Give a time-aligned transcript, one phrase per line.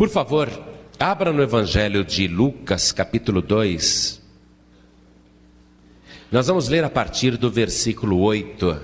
[0.00, 0.48] Por favor,
[0.98, 4.18] abra no Evangelho de Lucas, capítulo 2.
[6.32, 8.80] Nós vamos ler a partir do versículo 8.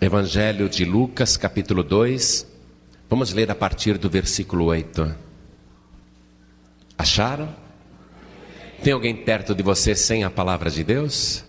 [0.00, 2.46] Evangelho de Lucas, capítulo 2.
[3.08, 5.12] Vamos ler a partir do versículo 8.
[6.96, 7.52] Acharam?
[8.80, 11.44] Tem alguém perto de você sem a palavra de Deus?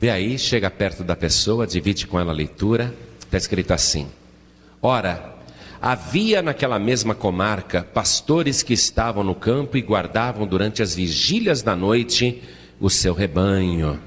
[0.00, 2.96] Vê aí, chega perto da pessoa, divide com ela a leitura.
[3.20, 4.08] Está escrito assim:
[4.80, 5.31] Ora,
[5.82, 11.74] havia naquela mesma comarca pastores que estavam no campo e guardavam durante as vigílias da
[11.74, 12.40] noite
[12.80, 14.00] o seu rebanho.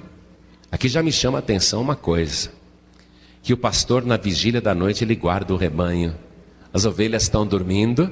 [0.71, 2.49] Aqui já me chama a atenção uma coisa:
[3.43, 6.15] que o pastor na vigília da noite ele guarda o rebanho.
[6.71, 8.09] As ovelhas estão dormindo,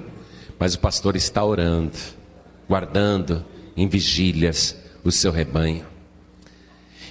[0.59, 1.97] mas o pastor está orando,
[2.67, 3.45] guardando
[3.77, 5.85] em vigílias o seu rebanho.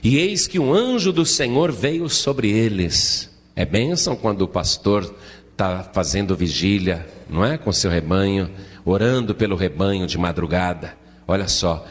[0.03, 5.15] E eis que um anjo do Senhor veio sobre eles é bênção quando o pastor
[5.53, 7.57] está fazendo vigília, não é?
[7.57, 8.51] Com seu rebanho,
[8.85, 10.97] orando pelo rebanho de madrugada.
[11.27, 11.87] Olha só,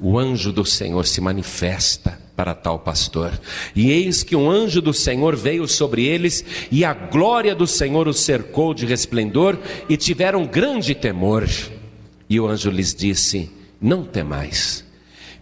[0.00, 3.38] o anjo do Senhor se manifesta para tal pastor.
[3.74, 8.08] E eis que um anjo do Senhor veio sobre eles, e a glória do Senhor
[8.08, 9.56] os cercou de resplendor,
[9.88, 11.48] e tiveram grande temor.
[12.28, 14.83] E o anjo lhes disse: Não temais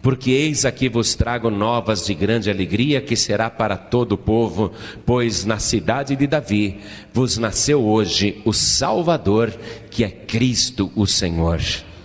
[0.03, 4.69] porque eis aqui vos trago novas de grande alegria que será para todo o povo,
[5.05, 6.81] pois na cidade de Davi
[7.13, 9.53] vos nasceu hoje o Salvador,
[9.89, 11.61] que é Cristo o Senhor.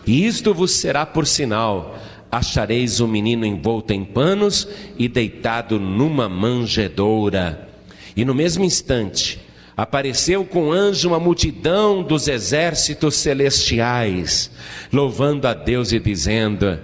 [0.07, 1.99] E isto vos será por sinal:
[2.31, 7.69] achareis o um menino envolto em panos e deitado numa manjedoura.
[8.15, 9.41] E no mesmo instante,
[9.77, 14.53] apareceu com anjo uma multidão dos exércitos celestiais,
[14.93, 16.79] louvando a Deus e dizendo: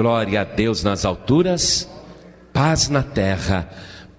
[0.00, 1.86] Glória a Deus nas alturas,
[2.54, 3.68] paz na terra,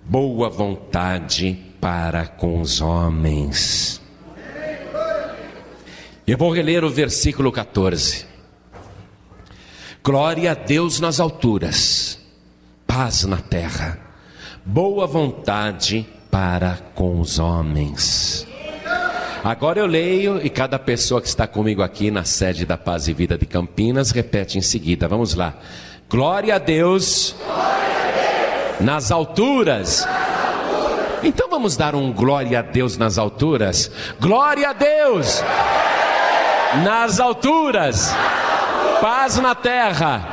[0.05, 3.99] boa vontade para com os homens.
[6.27, 8.27] Eu vou reler o versículo 14.
[10.03, 12.19] Glória a Deus nas alturas,
[12.85, 13.97] paz na terra,
[14.63, 18.50] boa vontade para com os homens.
[19.43, 23.13] Agora eu leio e cada pessoa que está comigo aqui na sede da Paz e
[23.13, 25.07] Vida de Campinas repete em seguida.
[25.07, 25.55] Vamos lá.
[26.07, 28.85] Glória a Deus, glória a Deus.
[28.85, 30.05] Nas, alturas.
[30.05, 31.21] nas alturas.
[31.23, 33.91] Então vamos dar um glória a Deus nas alturas.
[34.19, 35.43] Glória a Deus
[36.83, 38.15] nas alturas.
[39.01, 40.27] Paz na terra.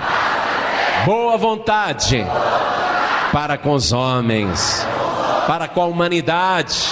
[1.06, 2.26] Boa vontade
[3.32, 4.86] para com os homens,
[5.46, 6.90] para com a humanidade.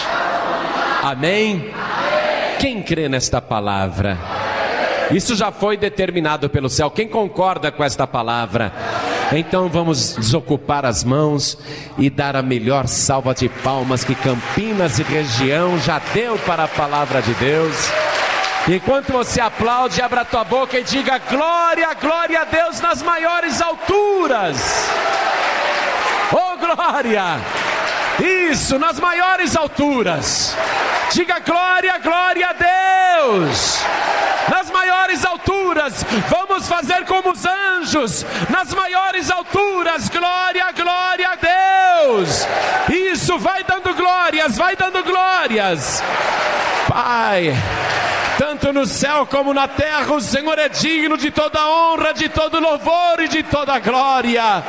[1.03, 1.73] Amém.
[2.59, 4.19] Quem crê nesta palavra?
[5.11, 6.91] Isso já foi determinado pelo céu.
[6.91, 8.73] Quem concorda com esta palavra?
[9.33, 11.59] Então vamos desocupar as mãos
[11.99, 16.69] e dar a melhor salva de palmas que Campinas e região já deu para a
[16.69, 17.91] palavra de Deus.
[18.69, 24.89] Enquanto você aplaude, abra tua boca e diga glória, glória a Deus nas maiores alturas.
[26.33, 27.41] Oh glória!
[28.21, 30.57] Isso, nas maiores alturas.
[31.13, 33.79] Diga glória, glória a Deus.
[34.49, 38.25] Nas maiores alturas, vamos fazer como os anjos.
[38.49, 42.47] Nas maiores alturas, glória, glória a Deus.
[42.89, 46.03] Isso, vai dando glórias, vai dando glórias.
[46.89, 47.55] Pai
[48.47, 52.61] tanto no céu como na terra, o Senhor é digno de toda honra, de todo
[52.61, 54.63] louvor e de toda glória.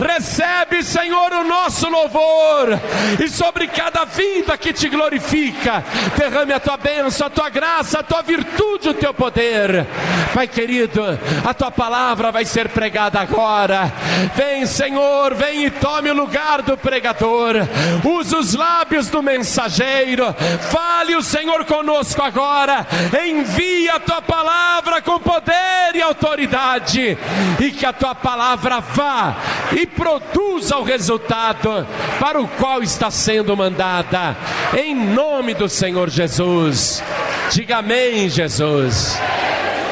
[0.00, 2.80] Recebe, Senhor, o nosso louvor,
[3.22, 5.84] e sobre cada vida que te glorifica,
[6.16, 9.86] derrame a tua bênção, a tua graça, a tua virtude, o teu poder.
[10.32, 11.02] Pai querido,
[11.44, 13.92] a tua palavra vai ser pregada agora.
[14.34, 17.56] Vem, Senhor, vem e tome o lugar do pregador.
[18.02, 20.34] Usa os lábios do mensageiro.
[20.70, 22.86] Fale o Senhor conosco agora
[23.26, 27.18] envia a tua palavra com poder e autoridade,
[27.60, 29.36] e que a tua palavra vá
[29.72, 31.86] e produza o resultado
[32.18, 34.36] para o qual está sendo mandada,
[34.78, 37.02] em nome do Senhor Jesus.
[37.50, 39.18] Diga amém, Jesus.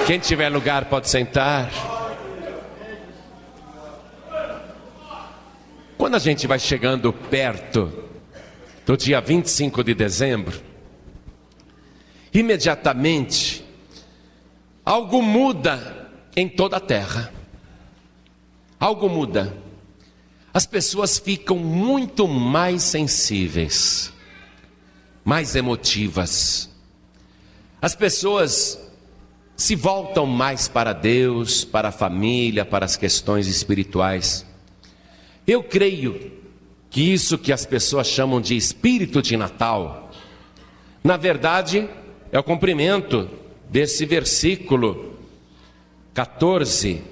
[0.06, 1.70] Quem tiver lugar pode sentar.
[5.96, 7.92] Quando a gente vai chegando perto
[8.86, 10.69] do dia 25 de dezembro,
[12.32, 13.64] imediatamente
[14.84, 17.32] algo muda em toda a terra.
[18.78, 19.56] Algo muda.
[20.52, 24.12] As pessoas ficam muito mais sensíveis,
[25.24, 26.70] mais emotivas.
[27.80, 28.78] As pessoas
[29.56, 34.46] se voltam mais para Deus, para a família, para as questões espirituais.
[35.46, 36.32] Eu creio
[36.88, 40.10] que isso que as pessoas chamam de espírito de Natal,
[41.04, 41.88] na verdade,
[42.32, 43.28] é o cumprimento
[43.68, 45.14] desse versículo
[46.14, 47.02] 14,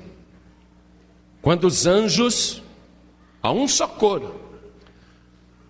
[1.40, 2.62] quando os anjos,
[3.42, 4.34] a um só coro,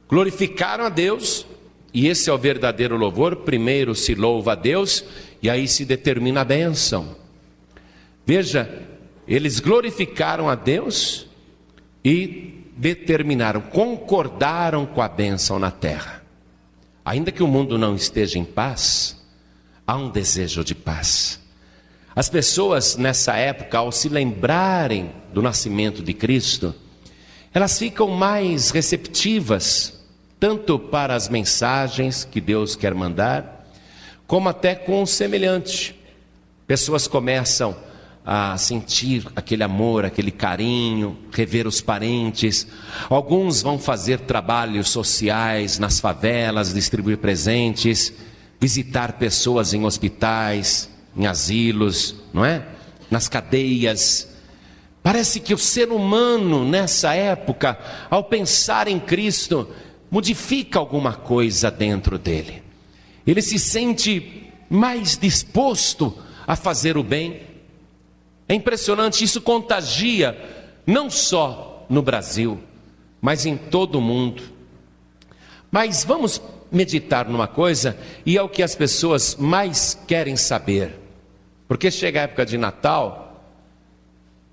[0.09, 1.47] glorificaram a Deus,
[1.93, 3.37] e esse é o verdadeiro louvor.
[3.37, 5.05] Primeiro se louva a Deus,
[5.43, 7.17] e aí se determina a bênção.
[8.27, 8.87] Veja,
[9.27, 11.27] eles glorificaram a Deus
[12.05, 16.23] e determinaram, concordaram com a bênção na terra.
[17.05, 19.18] Ainda que o mundo não esteja em paz,
[19.89, 21.41] há um desejo de paz.
[22.15, 26.75] As pessoas nessa época, ao se lembrarem do nascimento de Cristo,
[27.55, 29.99] elas ficam mais receptivas,
[30.39, 33.67] tanto para as mensagens que Deus quer mandar,
[34.27, 35.99] como até com o semelhante.
[36.67, 37.75] Pessoas começam
[38.27, 42.67] a sentir aquele amor, aquele carinho, rever os parentes.
[43.09, 48.13] Alguns vão fazer trabalhos sociais nas favelas, distribuir presentes,
[48.61, 52.67] visitar pessoas em hospitais, em asilos, não é?
[53.11, 54.29] Nas cadeias.
[55.03, 57.79] Parece que o ser humano nessa época,
[58.11, 59.69] ao pensar em Cristo,
[60.11, 62.63] modifica alguma coisa dentro dele.
[63.27, 66.17] Ele se sente mais disposto
[66.47, 67.43] a fazer o bem,
[68.49, 70.37] é impressionante, isso contagia
[70.87, 72.59] não só no Brasil,
[73.21, 74.43] mas em todo o mundo.
[75.71, 76.41] Mas vamos
[76.71, 80.99] meditar numa coisa, e é o que as pessoas mais querem saber.
[81.67, 83.45] Porque chega a época de Natal,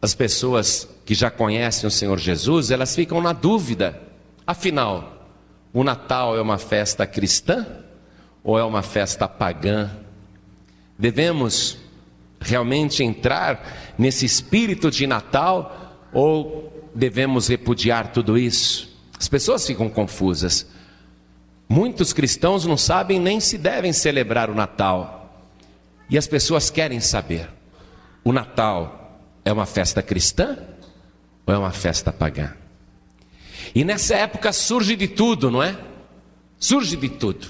[0.02, 4.02] as pessoas que já conhecem o Senhor Jesus, elas ficam na dúvida.
[4.46, 5.28] Afinal,
[5.74, 7.66] o Natal é uma festa cristã
[8.44, 9.92] ou é uma festa pagã?
[10.98, 11.78] Devemos
[12.40, 18.96] realmente entrar nesse espírito de Natal ou devemos repudiar tudo isso?
[19.20, 20.68] As pessoas ficam confusas.
[21.68, 25.44] Muitos cristãos não sabem nem se devem celebrar o Natal.
[26.10, 27.50] E as pessoas querem saber:
[28.24, 30.58] o Natal é uma festa cristã
[31.46, 32.54] ou é uma festa pagã?
[33.74, 35.78] E nessa época surge de tudo, não é?
[36.60, 37.48] Surge de tudo.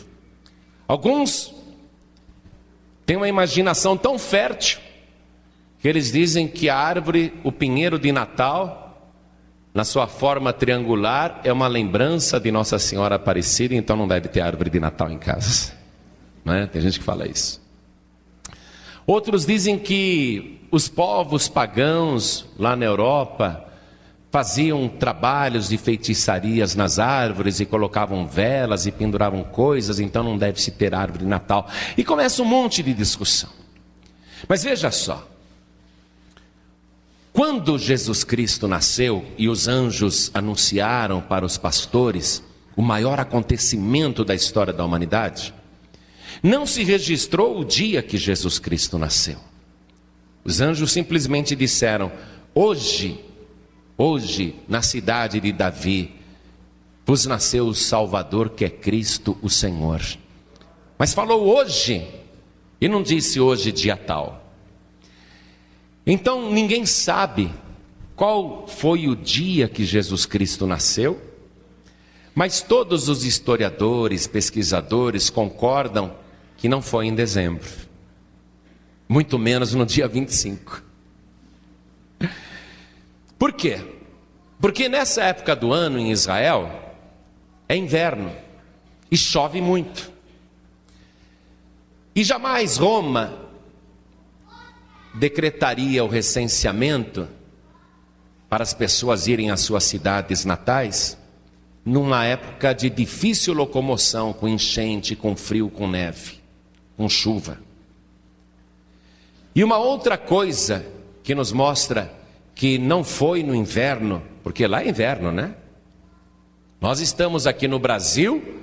[0.88, 1.54] Alguns
[3.06, 4.80] têm uma imaginação tão fértil
[5.80, 8.85] que eles dizem que a árvore, o pinheiro de Natal,
[9.76, 14.40] na sua forma triangular, é uma lembrança de Nossa Senhora Aparecida, então não deve ter
[14.40, 15.74] árvore de Natal em casa.
[16.46, 16.66] Não é?
[16.66, 17.62] Tem gente que fala isso.
[19.06, 23.66] Outros dizem que os povos pagãos lá na Europa
[24.32, 30.62] faziam trabalhos de feitiçarias nas árvores e colocavam velas e penduravam coisas, então não deve
[30.62, 31.68] se ter árvore de Natal.
[31.98, 33.50] E começa um monte de discussão.
[34.48, 35.28] Mas veja só,
[37.36, 42.42] quando Jesus Cristo nasceu e os anjos anunciaram para os pastores
[42.78, 45.54] o maior acontecimento da história da humanidade,
[46.42, 49.38] não se registrou o dia que Jesus Cristo nasceu.
[50.46, 52.10] Os anjos simplesmente disseram:
[52.54, 53.20] Hoje,
[53.98, 56.16] hoje, na cidade de Davi,
[57.06, 60.02] vos nasceu o Salvador que é Cristo o Senhor.
[60.98, 62.08] Mas falou hoje,
[62.80, 64.45] e não disse hoje dia tal.
[66.06, 67.52] Então ninguém sabe
[68.16, 71.20] qual foi o dia que Jesus Cristo nasceu,
[72.34, 76.16] mas todos os historiadores, pesquisadores concordam
[76.58, 77.70] que não foi em dezembro,
[79.08, 80.84] muito menos no dia 25.
[83.38, 83.80] Por quê?
[84.60, 86.94] Porque nessa época do ano em Israel
[87.68, 88.32] é inverno
[89.12, 90.12] e chove muito.
[92.16, 93.45] E jamais Roma
[95.16, 97.28] decretaria o recenseamento
[98.50, 101.18] para as pessoas irem às suas cidades natais,
[101.84, 106.40] numa época de difícil locomoção, com enchente, com frio, com neve,
[106.98, 107.60] com chuva.
[109.54, 110.86] E uma outra coisa
[111.24, 112.12] que nos mostra
[112.54, 115.56] que não foi no inverno, porque lá é inverno, né?
[116.80, 118.62] Nós estamos aqui no Brasil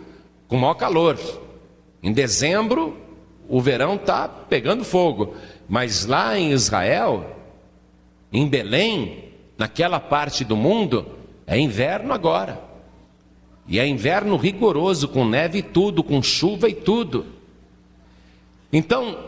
[0.48, 1.18] com maior calor.
[2.02, 3.01] Em dezembro,
[3.52, 5.36] o verão está pegando fogo.
[5.68, 7.36] Mas lá em Israel,
[8.32, 9.24] em Belém,
[9.58, 11.06] naquela parte do mundo,
[11.46, 12.58] é inverno agora.
[13.68, 17.26] E é inverno rigoroso, com neve e tudo, com chuva e tudo.
[18.72, 19.18] Então,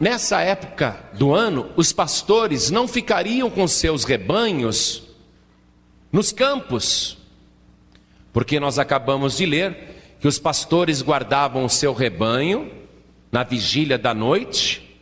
[0.00, 5.02] nessa época do ano, os pastores não ficariam com seus rebanhos
[6.10, 7.18] nos campos,
[8.32, 12.82] porque nós acabamos de ler que os pastores guardavam o seu rebanho
[13.34, 14.96] na vigília da noite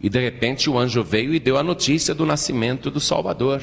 [0.00, 3.62] e de repente o anjo veio e deu a notícia do nascimento do Salvador.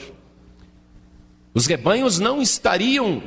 [1.55, 3.19] Os rebanhos não estariam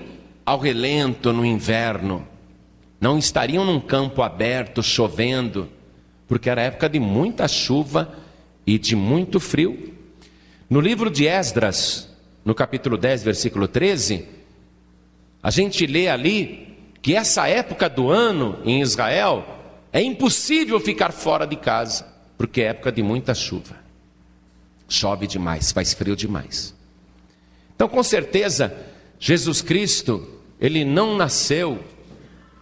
[0.47, 2.25] ao relento no inverno,
[3.00, 5.69] não estariam num campo aberto chovendo,
[6.28, 8.16] porque era época de muita chuva
[8.64, 9.92] e de muito frio.
[10.71, 12.09] No livro de Esdras,
[12.45, 14.28] no capítulo 10, versículo 13,
[15.42, 19.59] a gente lê ali que essa época do ano em Israel
[19.92, 22.06] é impossível ficar fora de casa,
[22.38, 23.76] porque é época de muita chuva.
[24.88, 26.75] Chove demais, faz frio demais.
[27.75, 28.75] Então, com certeza,
[29.18, 31.82] Jesus Cristo, ele não nasceu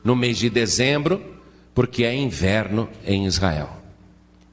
[0.03, 1.39] no mês de dezembro,
[1.75, 3.71] porque é inverno em Israel.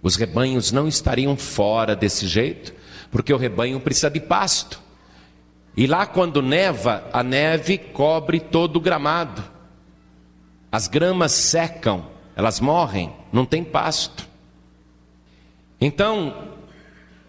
[0.01, 2.73] Os rebanhos não estariam fora desse jeito,
[3.09, 4.81] porque o rebanho precisa de pasto.
[5.75, 9.43] E lá, quando neva, a neve cobre todo o gramado.
[10.71, 12.07] As gramas secam,
[12.37, 14.29] elas morrem, não tem pasto.
[15.81, 16.53] Então,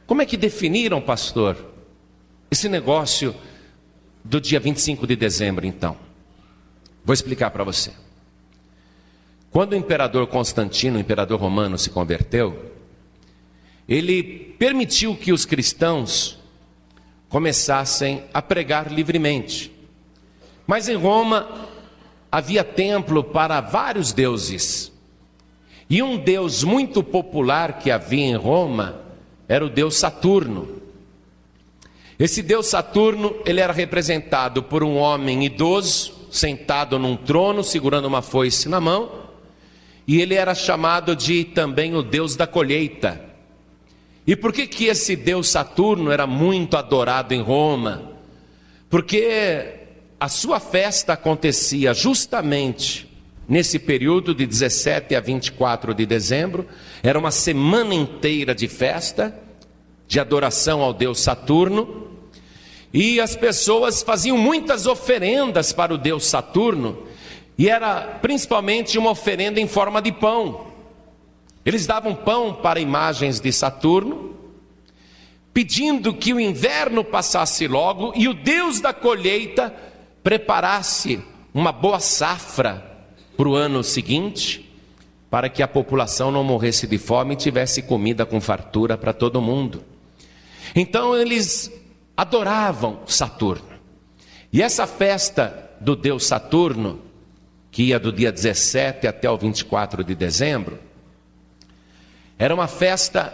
[0.06, 1.56] como é que definiram, pastor,
[2.50, 3.34] esse negócio
[4.22, 5.96] do dia 25 de dezembro, então?
[7.02, 7.90] Vou explicar para você.
[9.50, 12.70] Quando o imperador Constantino, o imperador romano, se converteu,
[13.88, 16.38] ele permitiu que os cristãos
[17.30, 19.72] começassem a pregar livremente.
[20.66, 21.66] Mas em Roma
[22.30, 24.97] havia templo para vários deuses.
[25.90, 29.00] E um deus muito popular que havia em Roma
[29.48, 30.68] era o deus Saturno.
[32.18, 38.20] Esse deus Saturno, ele era representado por um homem idoso, sentado num trono, segurando uma
[38.20, 39.28] foice na mão,
[40.06, 43.24] e ele era chamado de também o deus da colheita.
[44.26, 48.12] E por que que esse deus Saturno era muito adorado em Roma?
[48.90, 49.74] Porque
[50.20, 53.07] a sua festa acontecia justamente
[53.48, 56.66] nesse período de 17 a 24 de dezembro,
[57.02, 59.34] era uma semana inteira de festa,
[60.06, 62.08] de adoração ao deus Saturno,
[62.92, 67.06] e as pessoas faziam muitas oferendas para o deus Saturno,
[67.56, 70.68] e era principalmente uma oferenda em forma de pão.
[71.64, 74.36] Eles davam pão para imagens de Saturno,
[75.52, 79.74] pedindo que o inverno passasse logo e o Deus da colheita
[80.22, 81.20] preparasse
[81.52, 82.97] uma boa safra
[83.38, 84.68] para o ano seguinte,
[85.30, 89.40] para que a população não morresse de fome e tivesse comida com fartura para todo
[89.40, 89.84] mundo.
[90.74, 91.70] Então eles
[92.16, 93.68] adoravam Saturno.
[94.52, 97.00] E essa festa do deus Saturno,
[97.70, 100.76] que ia do dia 17 até o 24 de dezembro,
[102.36, 103.32] era uma festa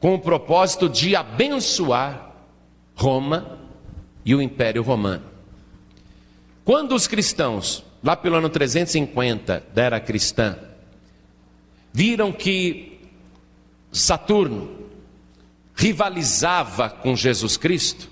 [0.00, 2.32] com o propósito de abençoar
[2.94, 3.58] Roma
[4.24, 5.24] e o Império Romano.
[6.64, 10.56] Quando os cristãos, lá pelo ano 350 da era cristã,
[11.92, 13.00] viram que
[13.90, 14.86] Saturno
[15.74, 18.08] rivalizava com Jesus Cristo,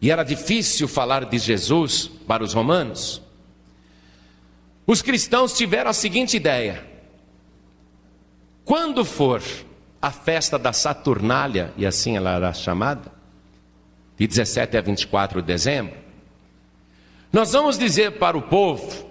[0.00, 3.20] e era difícil falar de Jesus para os romanos,
[4.86, 6.82] os cristãos tiveram a seguinte ideia:
[8.64, 9.42] quando for
[10.00, 13.12] a festa da Saturnália, e assim ela era chamada,
[14.16, 16.03] de 17 a 24 de dezembro,
[17.34, 19.10] nós vamos dizer para o povo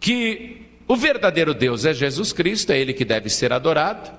[0.00, 4.10] que o verdadeiro Deus é Jesus Cristo, é Ele que deve ser adorado,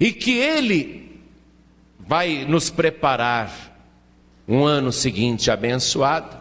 [0.00, 1.20] e que Ele
[1.98, 3.76] vai nos preparar
[4.48, 6.40] um ano seguinte abençoado,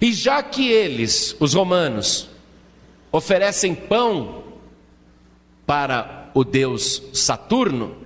[0.00, 2.30] e já que eles, os romanos,
[3.12, 4.42] oferecem pão
[5.66, 8.05] para o Deus Saturno,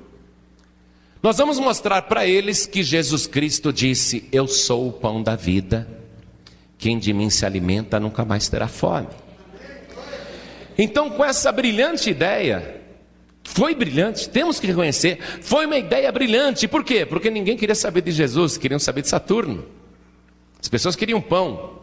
[1.23, 5.87] nós vamos mostrar para eles que Jesus Cristo disse: Eu sou o pão da vida,
[6.79, 9.09] quem de mim se alimenta nunca mais terá fome.
[10.79, 12.81] Então, com essa brilhante ideia,
[13.45, 17.05] foi brilhante, temos que reconhecer, foi uma ideia brilhante, por quê?
[17.05, 19.67] Porque ninguém queria saber de Jesus, queriam saber de Saturno.
[20.59, 21.81] As pessoas queriam pão.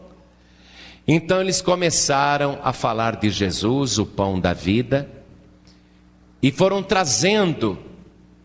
[1.06, 5.08] Então eles começaram a falar de Jesus, o pão da vida,
[6.42, 7.78] e foram trazendo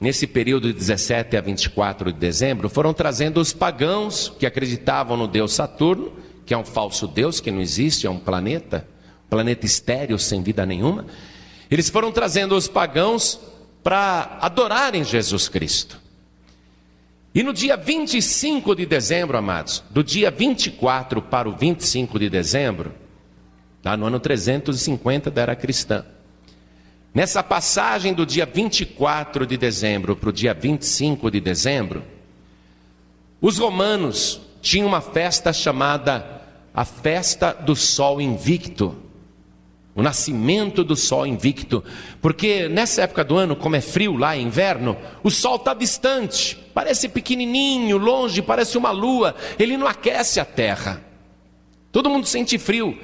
[0.03, 5.29] nesse período de 17 a 24 de dezembro, foram trazendo os pagãos que acreditavam no
[5.29, 6.11] deus Saturno,
[6.45, 8.85] que é um falso deus que não existe, é um planeta,
[9.29, 11.05] planeta estéreo sem vida nenhuma.
[11.71, 13.39] Eles foram trazendo os pagãos
[13.81, 15.97] para adorarem Jesus Cristo.
[17.33, 22.91] E no dia 25 de dezembro, amados, do dia 24 para o 25 de dezembro,
[23.81, 26.03] lá no ano 350 da era cristã,
[27.13, 32.03] Nessa passagem do dia 24 de dezembro para o dia 25 de dezembro,
[33.39, 36.41] os romanos tinham uma festa chamada
[36.73, 38.95] a festa do sol invicto,
[39.93, 41.83] o nascimento do sol invicto,
[42.19, 46.57] porque nessa época do ano, como é frio lá, é inverno, o sol está distante,
[46.73, 50.99] parece pequenininho, longe, parece uma lua, ele não aquece a terra.
[51.91, 52.97] Todo mundo sente frio.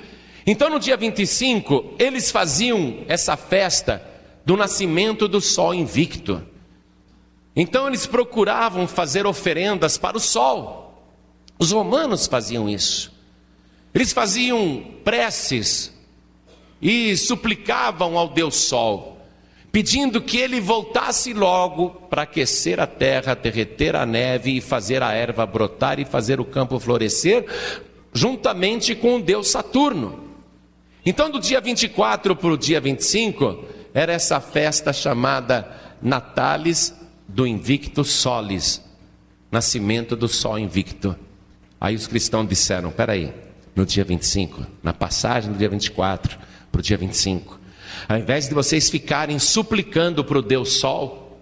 [0.45, 4.03] Então no dia 25, eles faziam essa festa
[4.45, 6.43] do nascimento do sol invicto.
[7.55, 11.03] Então eles procuravam fazer oferendas para o sol.
[11.59, 13.11] Os romanos faziam isso.
[13.93, 15.93] Eles faziam preces
[16.81, 19.17] e suplicavam ao Deus Sol,
[19.71, 25.11] pedindo que ele voltasse logo para aquecer a terra, derreter a neve e fazer a
[25.11, 27.45] erva brotar e fazer o campo florescer,
[28.13, 30.28] juntamente com o Deus Saturno.
[31.05, 35.67] Então, do dia 24 para o dia 25, era essa festa chamada
[36.01, 36.93] Natalis
[37.27, 38.83] do Invicto Solis,
[39.51, 41.15] nascimento do Sol Invicto.
[41.79, 43.33] Aí os cristãos disseram: peraí,
[43.75, 46.37] no dia 25, na passagem do dia 24
[46.71, 47.59] para o dia 25,
[48.07, 51.39] ao invés de vocês ficarem suplicando para o Deus Sol,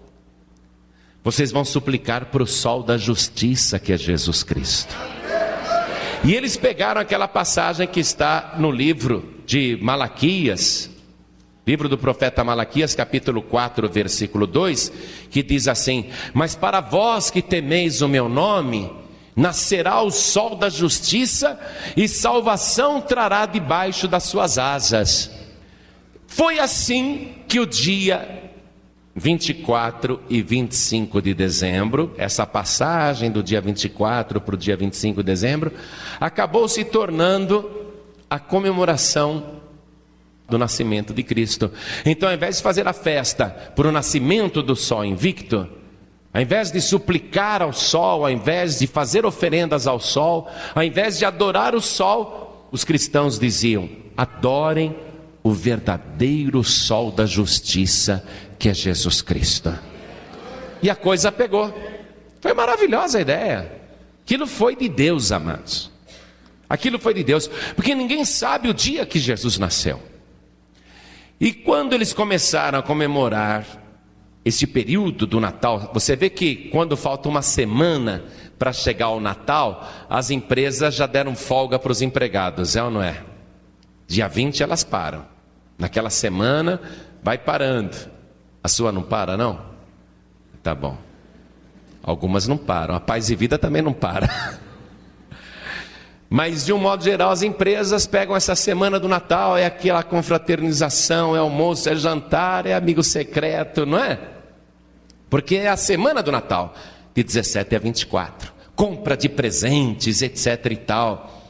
[1.22, 4.94] vocês vão suplicar para o Sol da justiça que é Jesus Cristo.
[6.24, 10.90] E eles pegaram aquela passagem que está no livro de Malaquias,
[11.66, 14.92] Livro do profeta Malaquias, capítulo 4, versículo 2,
[15.30, 18.90] que diz assim: Mas para vós que temeis o meu nome,
[19.36, 21.58] nascerá o sol da justiça
[21.96, 25.30] e salvação trará debaixo das suas asas.
[26.26, 28.50] Foi assim que o dia
[29.14, 35.26] 24 e 25 de dezembro, essa passagem do dia 24 para o dia 25 de
[35.26, 35.72] dezembro,
[36.18, 37.77] acabou se tornando
[38.28, 39.60] a comemoração
[40.48, 41.70] do nascimento de Cristo.
[42.04, 45.68] Então, ao invés de fazer a festa por o nascimento do sol invicto,
[46.32, 51.18] ao invés de suplicar ao sol, ao invés de fazer oferendas ao sol, ao invés
[51.18, 54.94] de adorar o sol, os cristãos diziam: adorem
[55.42, 58.24] o verdadeiro sol da justiça,
[58.58, 59.72] que é Jesus Cristo.
[60.82, 61.72] E a coisa pegou.
[62.40, 63.72] Foi maravilhosa a ideia.
[64.24, 65.90] Aquilo foi de Deus, amados.
[66.68, 70.02] Aquilo foi de Deus, porque ninguém sabe o dia que Jesus nasceu.
[71.40, 73.64] E quando eles começaram a comemorar
[74.44, 78.24] esse período do Natal, você vê que quando falta uma semana
[78.58, 83.02] para chegar ao Natal, as empresas já deram folga para os empregados, é ou não
[83.02, 83.22] é?
[84.06, 85.24] Dia 20 elas param.
[85.78, 86.80] Naquela semana
[87.22, 87.96] vai parando.
[88.62, 89.60] A sua não para, não?
[90.62, 90.98] Tá bom.
[92.02, 92.94] Algumas não param.
[92.94, 94.58] A paz e vida também não para.
[96.30, 101.34] Mas, de um modo geral, as empresas pegam essa semana do Natal, é aquela confraternização,
[101.34, 104.18] é almoço, é jantar, é amigo secreto, não é?
[105.30, 106.74] Porque é a semana do Natal,
[107.14, 108.52] de 17 a 24.
[108.76, 111.48] Compra de presentes, etc e tal.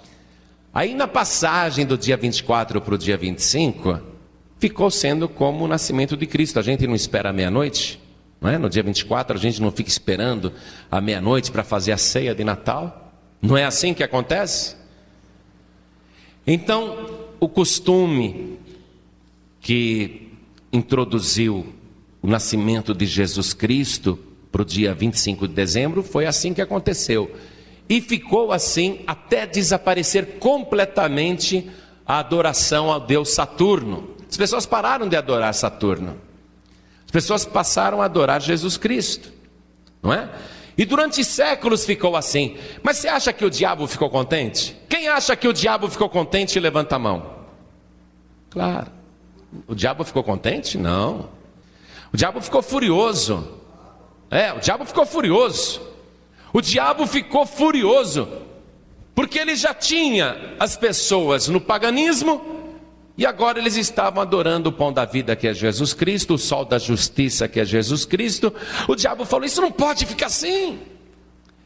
[0.73, 4.01] Aí, na passagem do dia 24 para o dia 25,
[4.61, 6.59] ficou sendo como o nascimento de Cristo.
[6.59, 8.01] A gente não espera meia-noite,
[8.41, 8.59] não é?
[8.59, 10.53] No dia 24, a gente não fica esperando
[10.91, 13.08] a meia-noite para fazer a ceia de Natal.
[13.41, 14.77] Não é assim que acontece?
[16.47, 18.59] Então, o costume
[19.61, 20.33] que
[20.73, 21.75] introduziu
[22.21, 24.19] o nascimento de Jesus Cristo
[24.51, 27.31] para o dia 25 de dezembro foi assim que aconteceu.
[27.89, 31.71] E ficou assim até desaparecer completamente
[32.05, 34.17] a adoração ao Deus Saturno.
[34.29, 36.17] As pessoas pararam de adorar Saturno.
[37.05, 39.33] As pessoas passaram a adorar Jesus Cristo,
[40.03, 40.29] não é?
[40.79, 42.57] E durante séculos ficou assim.
[42.85, 44.77] Mas você acha que o diabo ficou contente?
[44.89, 47.39] Quem acha que o diabo ficou contente, levanta a mão.
[48.49, 48.87] Claro.
[49.67, 50.79] O diabo ficou contente?
[50.79, 51.31] Não.
[52.13, 53.59] O diabo ficou furioso.
[54.31, 55.81] É, o diabo ficou furioso.
[56.53, 58.29] O diabo ficou furioso.
[59.17, 62.58] Porque ele já tinha as pessoas no paganismo
[63.19, 66.65] e agora eles estavam adorando o pão da vida que é Jesus Cristo, o sol
[66.65, 68.55] da justiça que é Jesus Cristo.
[68.87, 70.79] O diabo falou: Isso não pode ficar assim.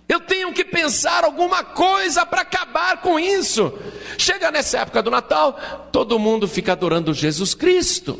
[0.09, 3.71] Eu tenho que pensar alguma coisa para acabar com isso.
[4.17, 8.19] Chega nessa época do Natal, todo mundo fica adorando Jesus Cristo.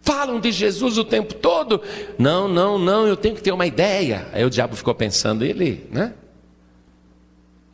[0.00, 1.82] Falam de Jesus o tempo todo.
[2.18, 4.26] Não, não, não, eu tenho que ter uma ideia.
[4.32, 6.14] Aí o diabo ficou pensando, ele, né?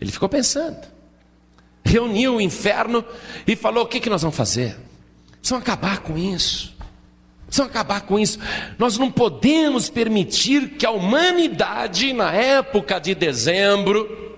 [0.01, 0.98] Ele ficou pensando
[1.89, 3.05] reuniu o inferno
[3.47, 4.77] e falou: o que, que nós vamos fazer?
[5.43, 6.77] Vamos acabar com isso.
[7.51, 8.39] Vamos acabar com isso.
[8.79, 14.29] Nós não podemos permitir que a humanidade, na época de dezembro,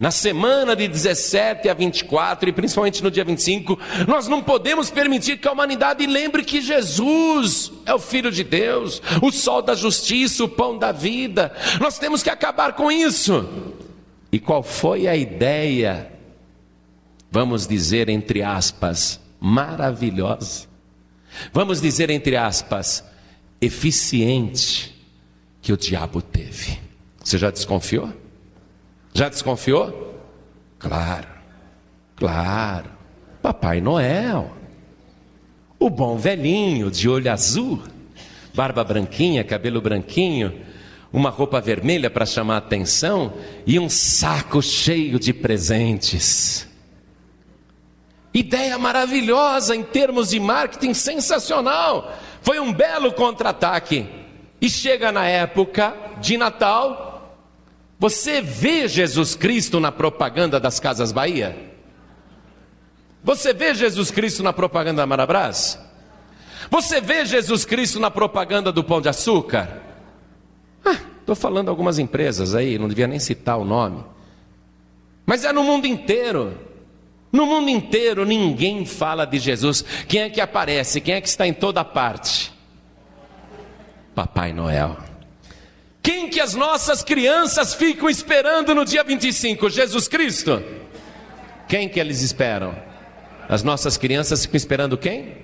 [0.00, 5.36] na semana de 17 a 24 e principalmente no dia 25, nós não podemos permitir
[5.36, 10.42] que a humanidade lembre que Jesus é o Filho de Deus, o sol da justiça,
[10.42, 11.54] o pão da vida.
[11.78, 13.46] Nós temos que acabar com isso.
[14.32, 16.10] E qual foi a ideia,
[17.30, 20.68] vamos dizer entre aspas, maravilhosa,
[21.52, 23.04] vamos dizer entre aspas,
[23.60, 24.94] eficiente,
[25.60, 26.78] que o diabo teve?
[27.22, 28.12] Você já desconfiou?
[29.12, 30.18] Já desconfiou?
[30.78, 31.28] Claro,
[32.16, 32.90] claro.
[33.42, 34.56] Papai Noel.
[35.78, 37.82] O bom velhinho de olho azul,
[38.54, 40.52] barba branquinha, cabelo branquinho,
[41.12, 43.32] uma roupa vermelha para chamar atenção
[43.66, 46.68] e um saco cheio de presentes.
[48.32, 52.16] Ideia maravilhosa em termos de marketing, sensacional.
[52.42, 54.08] Foi um belo contra-ataque.
[54.60, 57.36] E chega na época de Natal,
[57.98, 61.56] você vê Jesus Cristo na propaganda das Casas Bahia?
[63.24, 65.78] Você vê Jesus Cristo na propaganda da Marabras?
[66.70, 69.89] Você vê Jesus Cristo na propaganda do Pão de Açúcar?
[70.84, 74.04] Estou ah, falando algumas empresas aí, não devia nem citar o nome.
[75.26, 76.58] Mas é no mundo inteiro.
[77.32, 79.84] No mundo inteiro ninguém fala de Jesus.
[80.08, 81.00] Quem é que aparece?
[81.00, 82.52] Quem é que está em toda parte?
[84.14, 84.96] Papai Noel.
[86.02, 89.68] Quem que as nossas crianças ficam esperando no dia 25?
[89.70, 90.62] Jesus Cristo?
[91.68, 92.74] Quem que eles esperam?
[93.48, 95.39] As nossas crianças ficam esperando quem?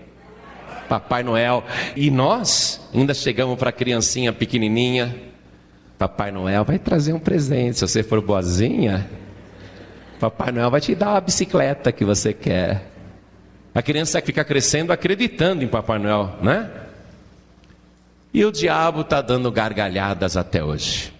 [0.87, 1.65] Papai Noel.
[1.95, 5.15] E nós ainda chegamos para a criancinha pequenininha.
[5.99, 7.79] Papai Noel vai trazer um presente.
[7.79, 9.09] Se você for boazinha,
[10.19, 12.91] Papai Noel vai te dar a bicicleta que você quer.
[13.75, 16.71] A criança fica crescendo acreditando em Papai Noel, né?
[18.33, 21.13] E o diabo está dando gargalhadas até hoje.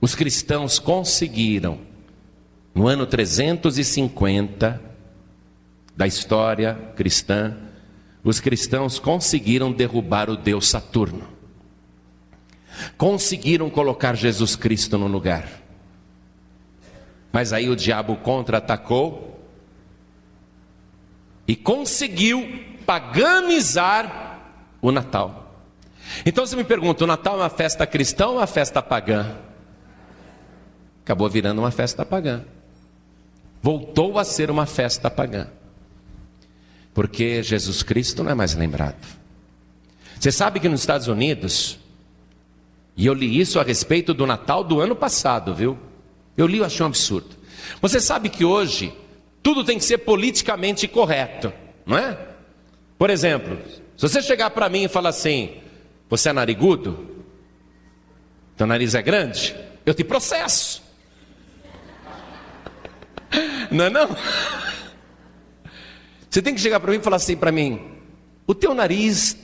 [0.00, 1.78] Os cristãos conseguiram,
[2.74, 4.80] no ano 350
[5.96, 7.56] da história cristã,
[8.24, 11.28] os cristãos conseguiram derrubar o Deus Saturno.
[12.96, 15.46] Conseguiram colocar Jesus Cristo no lugar.
[17.30, 19.38] Mas aí o diabo contra-atacou
[21.46, 24.40] e conseguiu paganizar
[24.80, 25.54] o Natal.
[26.24, 29.36] Então você me pergunta: o Natal é uma festa cristã ou uma festa pagã?
[31.04, 32.42] Acabou virando uma festa pagã.
[33.60, 35.48] Voltou a ser uma festa pagã.
[36.94, 39.04] Porque Jesus Cristo não é mais lembrado.
[40.18, 41.78] Você sabe que nos Estados Unidos,
[42.96, 45.76] e eu li isso a respeito do Natal do ano passado, viu?
[46.36, 47.36] Eu li e achei um absurdo.
[47.82, 48.94] Você sabe que hoje
[49.42, 51.52] tudo tem que ser politicamente correto,
[51.84, 52.16] não é?
[52.96, 53.58] Por exemplo,
[53.96, 55.56] se você chegar para mim e falar assim:
[56.08, 57.24] você é narigudo?
[58.56, 59.54] Teu nariz é grande?
[59.84, 60.82] Eu te processo.
[63.70, 64.08] Não é não?
[66.34, 67.80] Você tem que chegar para mim e falar assim para mim:
[68.44, 69.36] o teu nariz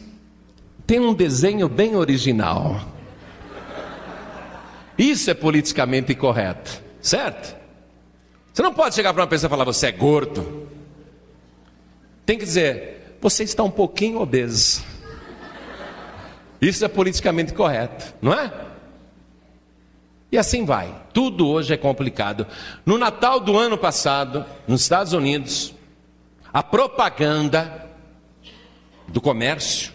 [0.85, 2.85] tem um desenho bem original.
[4.99, 7.57] Isso é politicamente correto, certo?
[8.53, 10.69] Você não pode chegar para uma pessoa e falar, você é gordo.
[12.27, 14.83] Tem que dizer, você está um pouquinho obeso.
[16.61, 18.53] Isso é politicamente correto, não é?
[20.33, 20.93] E assim vai.
[21.13, 22.49] Tudo hoje é complicado.
[22.85, 25.73] No Natal do ano passado, nos Estados Unidos,
[26.53, 27.91] a propaganda
[29.09, 29.93] do comércio,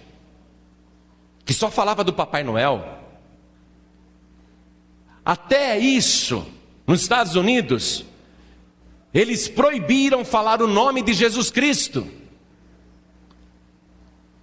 [1.43, 2.99] que só falava do Papai Noel,
[5.25, 6.45] até isso,
[6.85, 8.05] nos Estados Unidos,
[9.13, 12.07] eles proibiram falar o nome de Jesus Cristo.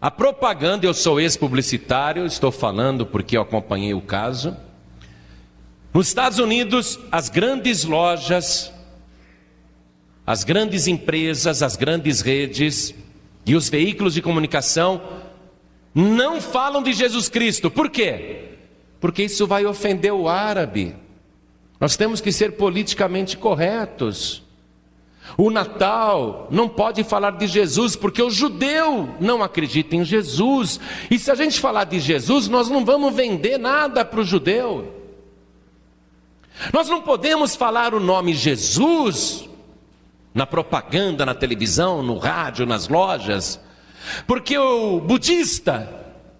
[0.00, 4.56] A propaganda, eu sou ex-publicitário, estou falando porque eu acompanhei o caso.
[5.94, 8.71] Nos Estados Unidos, as grandes lojas,
[10.26, 12.94] as grandes empresas, as grandes redes
[13.44, 15.02] e os veículos de comunicação
[15.94, 17.70] não falam de Jesus Cristo.
[17.70, 18.52] Por quê?
[19.02, 20.94] porque isso vai ofender o árabe.
[21.80, 24.44] Nós temos que ser politicamente corretos.
[25.36, 30.78] O Natal não pode falar de Jesus, porque o judeu não acredita em Jesus.
[31.10, 34.94] E se a gente falar de Jesus, nós não vamos vender nada para o judeu.
[36.72, 39.48] Nós não podemos falar o nome Jesus
[40.34, 43.60] na propaganda, na televisão, no rádio, nas lojas,
[44.26, 45.88] porque o budista,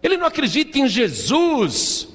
[0.03, 2.09] ele não acredita em Jesus.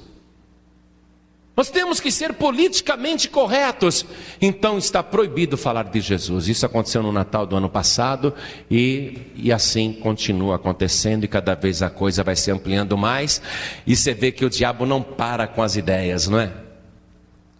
[1.58, 4.06] Nós temos que ser politicamente corretos.
[4.40, 6.46] Então está proibido falar de Jesus.
[6.46, 8.32] Isso aconteceu no Natal do ano passado
[8.70, 13.42] e, e assim continua acontecendo e cada vez a coisa vai se ampliando mais.
[13.84, 16.52] E você vê que o diabo não para com as ideias, não é?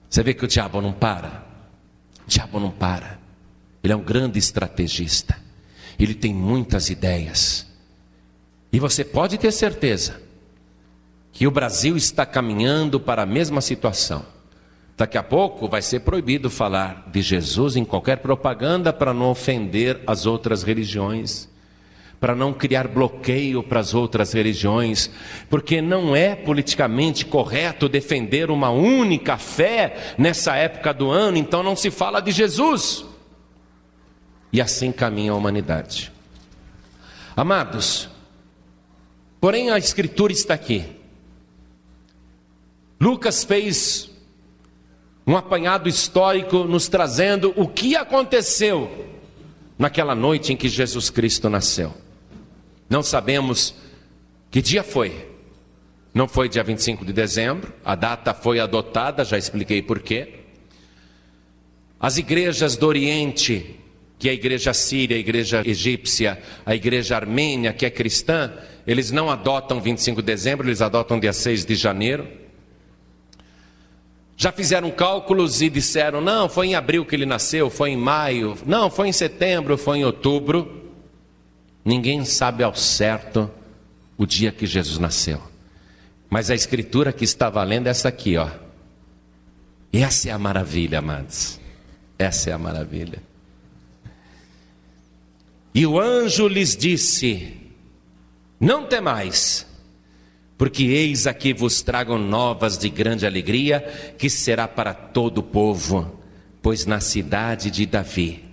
[0.08, 1.44] Você vê que o diabo não para.
[2.24, 3.17] O diabo não para.
[3.88, 5.38] Ele é um grande estrategista.
[5.98, 7.66] Ele tem muitas ideias.
[8.70, 10.20] E você pode ter certeza
[11.32, 14.26] que o Brasil está caminhando para a mesma situação.
[14.94, 20.02] Daqui a pouco vai ser proibido falar de Jesus em qualquer propaganda para não ofender
[20.06, 21.48] as outras religiões,
[22.20, 25.10] para não criar bloqueio para as outras religiões,
[25.48, 31.74] porque não é politicamente correto defender uma única fé nessa época do ano, então não
[31.74, 33.07] se fala de Jesus.
[34.52, 36.12] E assim caminha a humanidade.
[37.36, 38.08] Amados,
[39.40, 40.84] porém a Escritura está aqui.
[43.00, 44.10] Lucas fez
[45.26, 49.06] um apanhado histórico nos trazendo o que aconteceu
[49.78, 51.94] naquela noite em que Jesus Cristo nasceu.
[52.88, 53.74] Não sabemos
[54.50, 55.28] que dia foi.
[56.12, 60.40] Não foi dia 25 de dezembro, a data foi adotada, já expliquei porquê.
[62.00, 63.78] As igrejas do Oriente,
[64.18, 68.52] que a igreja síria, a igreja egípcia, a igreja armênia, que é cristã,
[68.86, 72.26] eles não adotam 25 de dezembro, eles adotam dia 6 de janeiro.
[74.36, 78.56] Já fizeram cálculos e disseram: não, foi em abril que ele nasceu, foi em maio,
[78.66, 80.90] não, foi em setembro, foi em outubro.
[81.84, 83.50] Ninguém sabe ao certo
[84.16, 85.40] o dia que Jesus nasceu.
[86.28, 88.48] Mas a escritura que está valendo é essa aqui, ó.
[89.92, 91.58] Essa é a maravilha, amados.
[92.18, 93.27] Essa é a maravilha.
[95.78, 97.56] E o anjo lhes disse:
[98.58, 99.64] Não temais
[100.56, 106.20] porque eis aqui vos trago novas de grande alegria, que será para todo o povo,
[106.60, 108.44] pois na cidade de Davi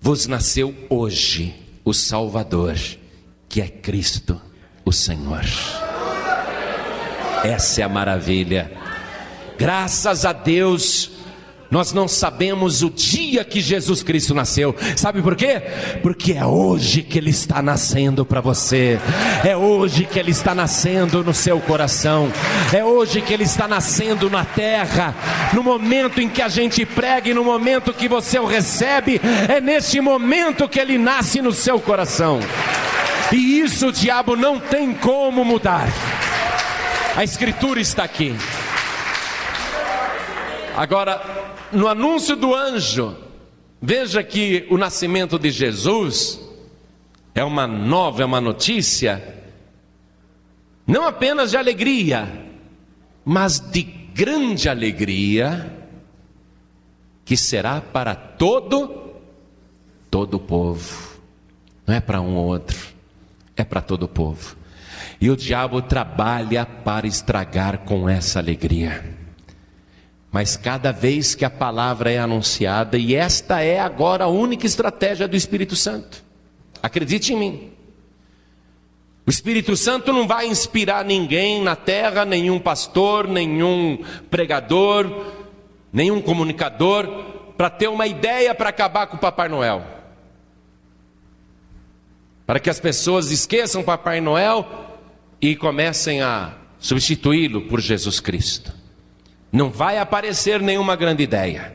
[0.00, 1.52] vos nasceu hoje
[1.84, 2.76] o Salvador,
[3.48, 4.40] que é Cristo,
[4.84, 5.44] o Senhor.
[7.42, 8.70] Essa é a maravilha.
[9.58, 11.10] Graças a Deus
[11.70, 14.74] nós não sabemos o dia que Jesus Cristo nasceu.
[14.96, 15.60] Sabe por quê?
[16.02, 18.98] Porque é hoje que ele está nascendo para você.
[19.44, 22.32] É hoje que ele está nascendo no seu coração.
[22.72, 25.14] É hoje que ele está nascendo na terra.
[25.52, 29.60] No momento em que a gente prega e no momento que você o recebe, é
[29.60, 32.40] neste momento que ele nasce no seu coração.
[33.30, 35.86] E isso o diabo não tem como mudar.
[37.14, 38.34] A escritura está aqui.
[40.74, 43.16] Agora, no anúncio do anjo,
[43.80, 46.40] veja que o nascimento de Jesus
[47.34, 49.36] é uma nova, é uma notícia,
[50.86, 52.46] não apenas de alegria,
[53.24, 55.76] mas de grande alegria,
[57.24, 59.12] que será para todo,
[60.10, 61.20] todo o povo,
[61.86, 62.78] não é para um ou outro,
[63.56, 64.56] é para todo o povo.
[65.20, 69.17] E o diabo trabalha para estragar com essa alegria.
[70.30, 75.26] Mas cada vez que a palavra é anunciada, e esta é agora a única estratégia
[75.26, 76.22] do Espírito Santo,
[76.82, 77.72] acredite em mim.
[79.26, 85.34] O Espírito Santo não vai inspirar ninguém na terra, nenhum pastor, nenhum pregador,
[85.92, 87.06] nenhum comunicador,
[87.56, 89.84] para ter uma ideia para acabar com o Papai Noel.
[92.46, 94.66] Para que as pessoas esqueçam Papai Noel
[95.40, 98.77] e comecem a substituí-lo por Jesus Cristo.
[99.52, 101.74] Não vai aparecer nenhuma grande ideia.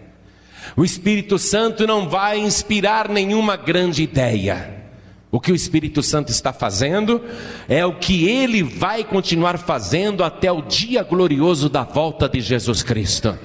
[0.76, 4.84] O Espírito Santo não vai inspirar nenhuma grande ideia.
[5.32, 7.20] O que o Espírito Santo está fazendo
[7.68, 12.84] é o que ele vai continuar fazendo até o dia glorioso da volta de Jesus
[12.84, 13.38] Cristo.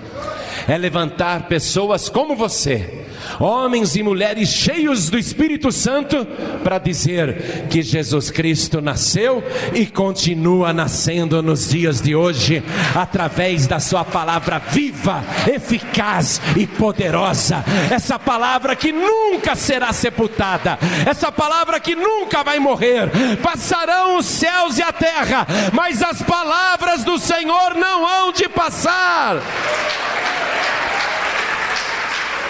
[0.68, 3.07] É levantar pessoas como você,
[3.40, 6.26] homens e mulheres cheios do Espírito Santo,
[6.62, 12.62] para dizer que Jesus Cristo nasceu e continua nascendo nos dias de hoje,
[12.94, 17.64] através da Sua palavra viva, eficaz e poderosa.
[17.90, 23.11] Essa palavra que nunca será sepultada, essa palavra que nunca vai morrer.
[23.42, 29.40] Passarão os céus e a terra, mas as palavras do Senhor não hão de passar.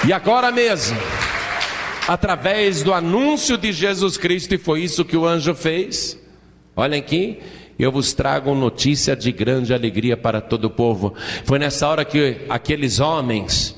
[0.09, 0.97] E agora mesmo,
[2.09, 6.19] através do anúncio de Jesus Cristo, e foi isso que o anjo fez.
[6.75, 7.41] Olhem aqui,
[7.79, 11.13] eu vos trago notícia de grande alegria para todo o povo.
[11.45, 13.77] Foi nessa hora que aqueles homens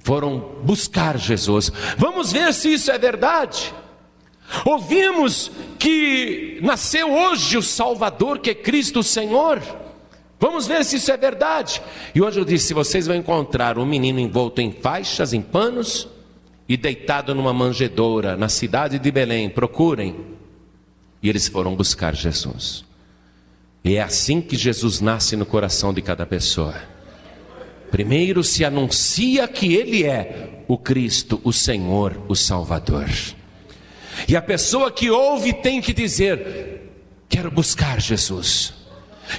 [0.00, 1.70] foram buscar Jesus.
[1.96, 3.72] Vamos ver se isso é verdade.
[4.64, 9.62] Ouvimos que nasceu hoje o Salvador, que é Cristo o Senhor.
[10.38, 11.80] Vamos ver se isso é verdade.
[12.14, 16.08] E hoje eu disse: vocês vão encontrar um menino envolto em faixas, em panos,
[16.68, 19.48] e deitado numa manjedoura na cidade de Belém.
[19.48, 20.36] Procurem.
[21.22, 22.84] E eles foram buscar Jesus.
[23.82, 26.74] E é assim que Jesus nasce no coração de cada pessoa.
[27.90, 33.08] Primeiro se anuncia que Ele é o Cristo, o Senhor, o Salvador.
[34.28, 36.92] E a pessoa que ouve tem que dizer:
[37.28, 38.85] Quero buscar Jesus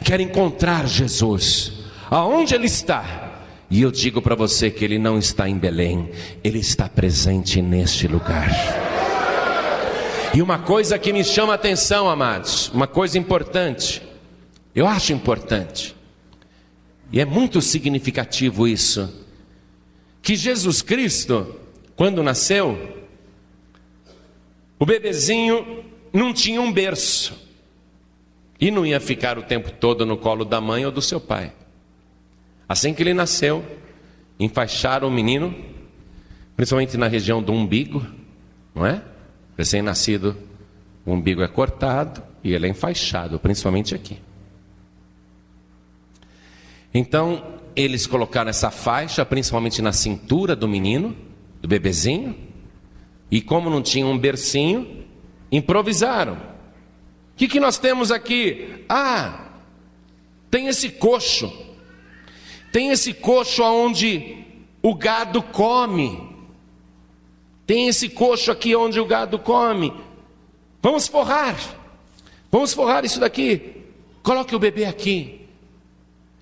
[0.04, 1.72] quer encontrar Jesus.
[2.10, 3.44] Aonde ele está?
[3.70, 6.10] E eu digo para você que ele não está em Belém,
[6.44, 8.50] ele está presente neste lugar.
[10.34, 14.02] E uma coisa que me chama a atenção, amados, uma coisa importante,
[14.76, 15.96] eu acho importante,
[17.12, 19.26] e é muito significativo isso,
[20.22, 21.56] que Jesus Cristo,
[21.96, 22.98] quando nasceu,
[24.80, 27.47] O bebezinho não tinha um berço
[28.60, 31.54] e não ia ficar o tempo todo no colo da mãe ou do seu pai.
[32.68, 33.64] Assim que ele nasceu,
[34.40, 35.56] enfaixaram o menino,
[36.56, 38.06] principalmente na região do umbigo,
[38.74, 39.02] não é?
[39.58, 40.36] Recém-nascido,
[41.06, 44.20] o umbigo é cortado e ele é enfaixado, principalmente aqui.
[46.94, 51.16] Então, eles colocaram essa faixa, principalmente na cintura do menino,
[51.62, 52.36] do bebezinho,
[53.30, 55.06] e como não tinha um bercinho,
[55.52, 56.57] improvisaram.
[57.38, 58.84] O que, que nós temos aqui?
[58.90, 59.52] Ah,
[60.50, 61.54] tem esse coxo,
[62.72, 64.44] tem esse coxo onde
[64.82, 66.20] o gado come,
[67.68, 69.94] tem esse coxo aqui onde o gado come.
[70.82, 71.56] Vamos forrar,
[72.52, 73.84] vamos forrar isso daqui.
[74.24, 75.48] Coloque o bebê aqui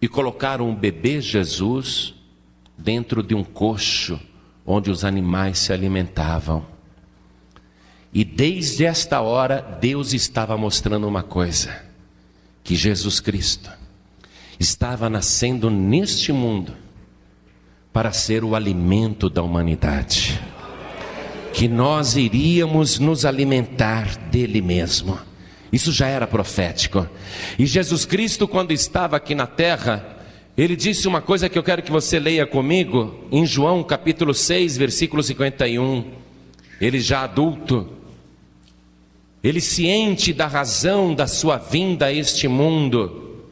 [0.02, 2.14] e colocaram o bebê Jesus
[2.78, 4.18] dentro de um coxo
[4.66, 6.66] onde os animais se alimentavam.
[8.16, 11.76] E desde esta hora, Deus estava mostrando uma coisa:
[12.64, 13.70] que Jesus Cristo
[14.58, 16.72] estava nascendo neste mundo
[17.92, 20.42] para ser o alimento da humanidade.
[21.52, 25.20] Que nós iríamos nos alimentar dele mesmo.
[25.70, 27.06] Isso já era profético.
[27.60, 30.20] E Jesus Cristo, quando estava aqui na terra,
[30.58, 34.78] ele disse uma coisa que eu quero que você leia comigo, em João capítulo 6,
[34.78, 36.12] versículo 51.
[36.80, 37.95] Ele já adulto,
[39.48, 43.44] ele ciente da razão da sua vinda a este mundo.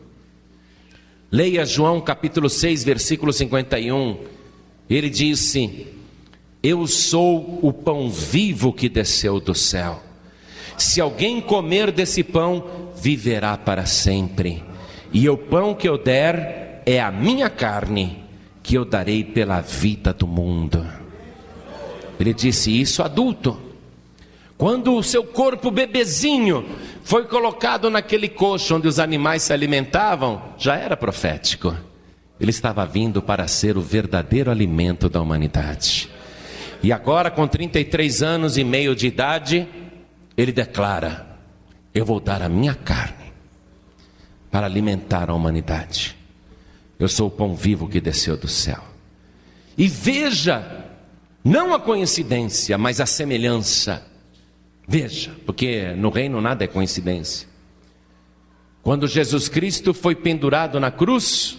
[1.31, 4.17] Leia João capítulo 6, versículo 51.
[4.89, 5.85] Ele disse:
[6.63, 10.01] Eu sou o pão vivo que desceu do céu.
[10.79, 14.63] Se alguém comer desse pão, viverá para sempre.
[15.13, 18.17] E o pão que eu der é a minha carne,
[18.63, 20.83] que eu darei pela vida do mundo.
[22.19, 23.62] Ele disse isso adulto.
[24.63, 26.65] Quando o seu corpo bebezinho
[27.03, 31.75] foi colocado naquele coxo onde os animais se alimentavam, já era profético.
[32.39, 36.09] Ele estava vindo para ser o verdadeiro alimento da humanidade.
[36.81, 39.67] E agora, com 33 anos e meio de idade,
[40.37, 41.27] ele declara:
[41.93, 43.33] Eu vou dar a minha carne
[44.49, 46.15] para alimentar a humanidade.
[46.97, 48.81] Eu sou o pão vivo que desceu do céu.
[49.77, 50.85] E veja,
[51.43, 54.12] não a coincidência, mas a semelhança.
[54.87, 57.47] Veja, porque no reino nada é coincidência.
[58.81, 61.57] Quando Jesus Cristo foi pendurado na cruz,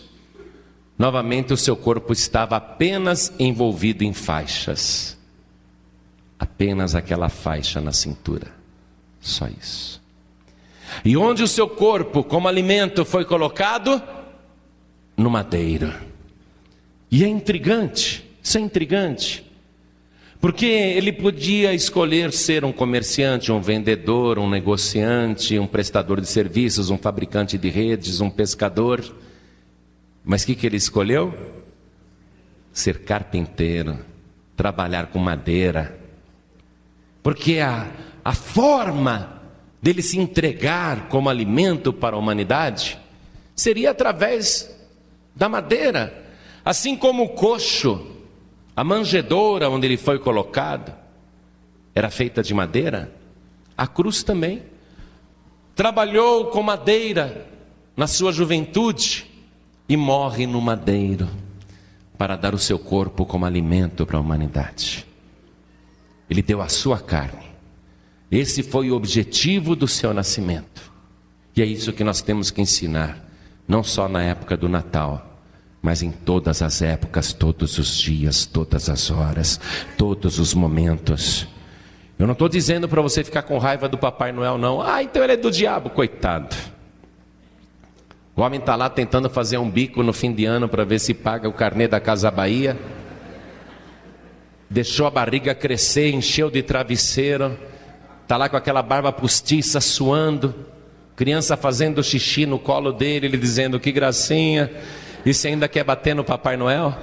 [0.99, 5.19] novamente o seu corpo estava apenas envolvido em faixas.
[6.39, 8.53] Apenas aquela faixa na cintura.
[9.21, 10.03] Só isso.
[11.03, 14.03] E onde o seu corpo, como alimento, foi colocado?
[15.17, 15.95] No madeiro.
[17.11, 19.51] E é intrigante, isso é intrigante.
[20.45, 26.91] Porque ele podia escolher ser um comerciante, um vendedor, um negociante, um prestador de serviços,
[26.91, 29.03] um fabricante de redes, um pescador.
[30.23, 31.33] Mas o que, que ele escolheu?
[32.75, 33.99] Ser carpinteiro,
[34.55, 35.99] trabalhar com madeira.
[37.23, 37.91] Porque a,
[38.23, 39.41] a forma
[39.81, 42.99] dele se entregar como alimento para a humanidade
[43.57, 44.71] seria através
[45.35, 46.23] da madeira,
[46.63, 48.14] assim como o coxo,
[48.77, 50.93] a manjedoura onde ele foi colocado,
[51.95, 53.13] era feita de madeira,
[53.77, 54.63] a cruz também.
[55.75, 57.47] Trabalhou com madeira
[57.97, 59.31] na sua juventude
[59.89, 61.29] e morre no madeiro
[62.17, 65.07] para dar o seu corpo como alimento para a humanidade.
[66.31, 67.55] Ele deu a sua carne
[68.37, 70.93] esse foi o objetivo do seu nascimento.
[71.55, 73.25] E é isso que nós temos que ensinar,
[73.67, 75.34] não só na época do Natal,
[75.85, 79.61] mas em todas as épocas, todos os dias, todas as horas,
[79.99, 81.47] todos os momentos.
[82.19, 84.81] Eu não estou dizendo para você ficar com raiva do Papai Noel, não.
[84.81, 86.57] Ah, então ele é do diabo, coitado.
[88.35, 91.13] O homem está lá tentando fazer um bico no fim de ano para ver se
[91.13, 92.79] paga o carnê da Casa Bahia.
[94.71, 97.55] Deixou a barriga crescer, encheu de travesseiro
[98.25, 100.55] Está lá com aquela barba postiça, suando,
[101.15, 104.71] criança fazendo xixi no colo dele, ele dizendo que gracinha,
[105.25, 106.95] e você ainda quer bater no Papai Noel?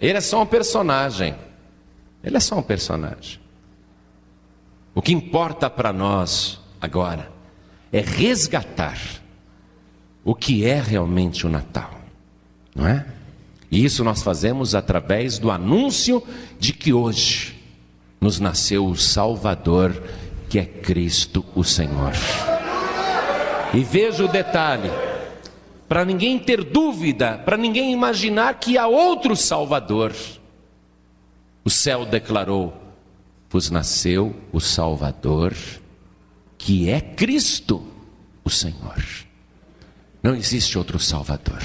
[0.00, 1.34] Ele é só um personagem.
[2.22, 3.40] Ele é só um personagem.
[4.94, 7.30] O que importa para nós agora
[7.92, 8.98] é resgatar
[10.24, 12.00] o que é realmente o Natal,
[12.74, 13.06] não é?
[13.70, 16.22] E isso nós fazemos através do anúncio
[16.58, 17.56] de que hoje
[18.20, 20.02] nos nasceu o Salvador,
[20.48, 22.12] que é Cristo o Senhor.
[23.74, 24.90] E veja o detalhe,
[25.88, 30.14] para ninguém ter dúvida, para ninguém imaginar que há outro Salvador.
[31.64, 32.86] O céu declarou:
[33.48, 35.54] vos nasceu o Salvador,
[36.58, 37.86] que é Cristo,
[38.44, 39.02] o Senhor.
[40.22, 41.62] Não existe outro Salvador.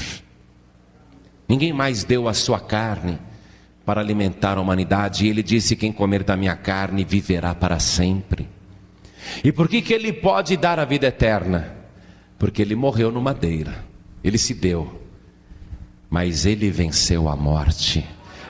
[1.48, 3.20] Ninguém mais deu a sua carne
[3.86, 8.48] para alimentar a humanidade, e ele disse: Quem comer da minha carne viverá para sempre.
[9.44, 11.76] E por que, que ele pode dar a vida eterna?
[12.38, 13.84] Porque ele morreu no madeira,
[14.24, 15.02] ele se deu,
[16.10, 18.06] mas ele venceu a morte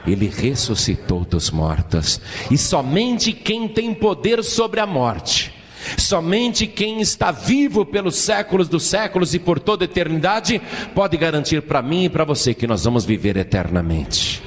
[0.05, 2.19] ele ressuscitou dos mortos.
[2.49, 5.53] E somente quem tem poder sobre a morte,
[5.97, 10.61] somente quem está vivo pelos séculos dos séculos e por toda a eternidade,
[10.93, 14.41] pode garantir para mim e para você que nós vamos viver eternamente.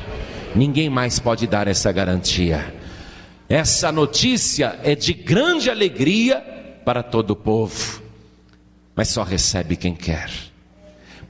[0.54, 2.74] Ninguém mais pode dar essa garantia.
[3.48, 6.40] Essa notícia é de grande alegria
[6.84, 8.02] para todo o povo,
[8.94, 10.30] mas só recebe quem quer.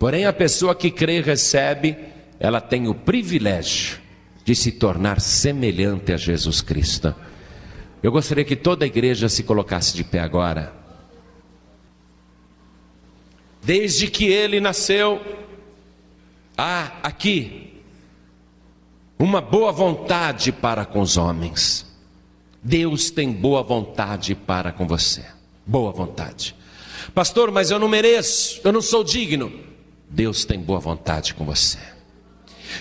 [0.04, 1.96] Porém, a pessoa que crê e recebe,
[2.38, 3.98] ela tem o privilégio
[4.44, 7.14] de se tornar semelhante a Jesus Cristo.
[8.02, 10.74] Eu gostaria que toda a igreja se colocasse de pé agora.
[13.62, 15.22] Desde que ele nasceu,
[16.54, 17.80] há aqui
[19.18, 21.86] uma boa vontade para com os homens.
[22.62, 25.24] Deus tem boa vontade para com você.
[25.64, 26.54] Boa vontade.
[27.14, 29.63] Pastor, mas eu não mereço, eu não sou digno.
[30.14, 31.78] Deus tem boa vontade com você.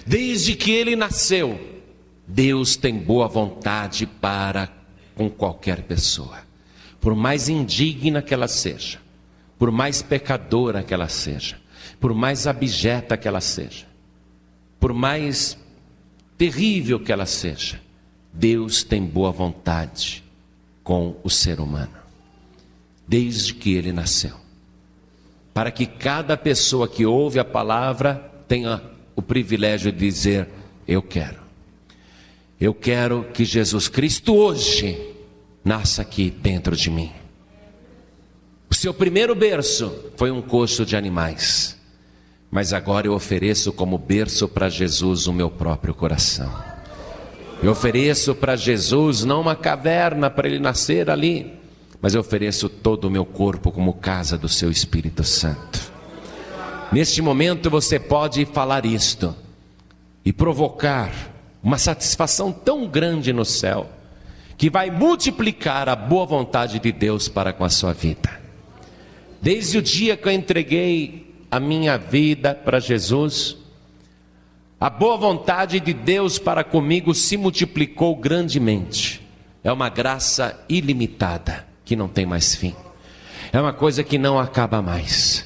[0.05, 1.59] Desde que ele nasceu,
[2.27, 4.71] Deus tem boa vontade para
[5.15, 6.39] com qualquer pessoa,
[7.01, 8.99] por mais indigna que ela seja,
[9.57, 11.59] por mais pecadora que ela seja,
[11.99, 13.88] por mais abjeta que ela seja,
[14.79, 15.57] por mais
[16.38, 17.81] terrível que ela seja,
[18.31, 20.23] Deus tem boa vontade
[20.84, 21.97] com o ser humano,
[23.07, 24.43] desde que ele nasceu,
[25.54, 28.82] para que cada pessoa que ouve a palavra tenha
[29.16, 30.49] o privilégio de dizer:
[30.88, 31.41] Eu quero.
[32.60, 34.97] Eu quero que Jesus Cristo hoje
[35.64, 37.12] nasça aqui dentro de mim.
[38.70, 41.80] O seu primeiro berço foi um coxo de animais,
[42.49, 46.51] mas agora eu ofereço como berço para Jesus o meu próprio coração.
[47.62, 51.54] Eu ofereço para Jesus não uma caverna para ele nascer ali,
[52.04, 55.80] mas eu ofereço todo o meu corpo como casa do seu Espírito Santo.
[56.91, 59.34] Neste momento você pode falar isto
[60.26, 61.14] e provocar
[61.64, 63.89] uma satisfação tão grande no céu,
[64.58, 68.38] que vai multiplicar a boa vontade de Deus para com a sua vida.
[69.41, 73.56] Desde o dia que eu entreguei a minha vida para Jesus,
[74.78, 79.26] a boa vontade de Deus para comigo se multiplicou grandemente.
[79.64, 82.75] É uma graça ilimitada que não tem mais fim.
[83.51, 85.45] É uma coisa que não acaba mais.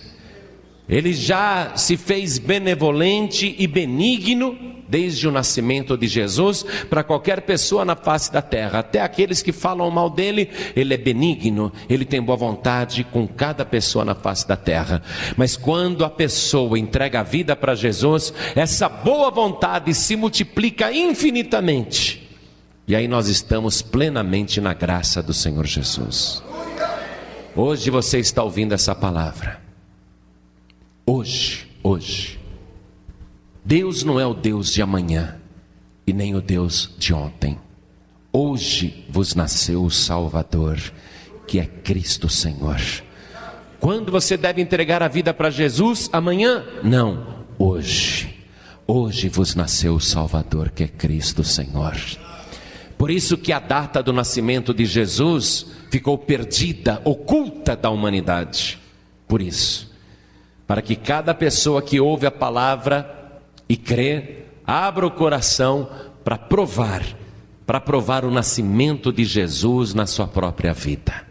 [0.87, 4.57] Ele já se fez benevolente e benigno
[4.87, 9.51] desde o nascimento de Jesus para qualquer pessoa na face da terra, até aqueles que
[9.51, 14.47] falam mal dele, ele é benigno, ele tem boa vontade com cada pessoa na face
[14.47, 15.01] da terra.
[15.35, 22.26] Mas quando a pessoa entrega a vida para Jesus, essa boa vontade se multiplica infinitamente.
[22.87, 26.41] E aí nós estamos plenamente na graça do Senhor Jesus.
[27.53, 29.59] Hoje você está ouvindo essa palavra.
[31.05, 32.39] Hoje, hoje.
[33.65, 35.37] Deus não é o Deus de amanhã
[36.05, 37.59] e nem o Deus de ontem.
[38.31, 40.79] Hoje vos nasceu o Salvador,
[41.45, 42.79] que é Cristo Senhor.
[43.81, 46.09] Quando você deve entregar a vida para Jesus?
[46.13, 46.63] Amanhã?
[46.83, 48.33] Não, hoje.
[48.87, 51.95] Hoje vos nasceu o Salvador, que é Cristo Senhor.
[52.97, 58.79] Por isso que a data do nascimento de Jesus ficou perdida, oculta da humanidade.
[59.27, 59.93] Por isso,
[60.65, 65.89] para que cada pessoa que ouve a palavra e crê, abra o coração
[66.23, 67.03] para provar,
[67.65, 71.27] para provar o nascimento de Jesus na sua própria vida.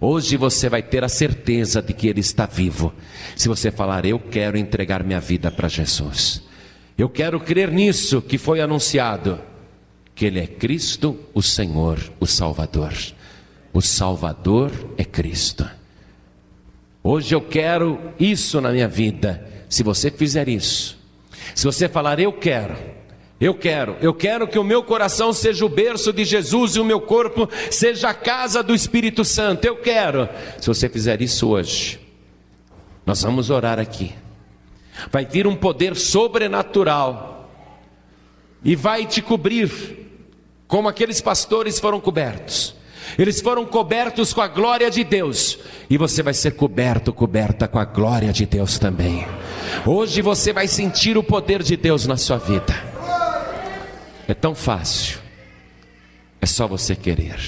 [0.00, 2.92] Hoje você vai ter a certeza de que Ele está vivo.
[3.34, 6.42] Se você falar, eu quero entregar minha vida para Jesus,
[6.98, 9.40] eu quero crer nisso que foi anunciado,
[10.16, 12.94] que Ele é Cristo, o Senhor, o Salvador.
[13.72, 15.68] O Salvador é Cristo.
[17.02, 19.46] Hoje eu quero isso na minha vida.
[19.68, 20.98] Se você fizer isso,
[21.54, 22.76] se você falar, eu quero,
[23.38, 26.84] eu quero, eu quero que o meu coração seja o berço de Jesus e o
[26.84, 30.28] meu corpo seja a casa do Espírito Santo, eu quero.
[30.58, 32.00] Se você fizer isso hoje,
[33.04, 34.14] nós vamos orar aqui.
[35.12, 37.52] Vai vir um poder sobrenatural
[38.64, 40.05] e vai te cobrir,
[40.66, 42.74] como aqueles pastores foram cobertos.
[43.18, 45.58] Eles foram cobertos com a glória de Deus,
[45.88, 49.26] e você vai ser coberto, coberta com a glória de Deus também.
[49.86, 52.74] Hoje você vai sentir o poder de Deus na sua vida.
[54.28, 55.20] É tão fácil.
[56.40, 57.38] É só você querer.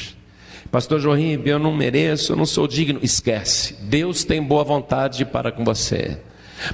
[0.70, 3.00] Pastor João Ribeiro, eu não mereço, eu não sou digno.
[3.02, 3.74] Esquece.
[3.82, 6.18] Deus tem boa vontade para com você.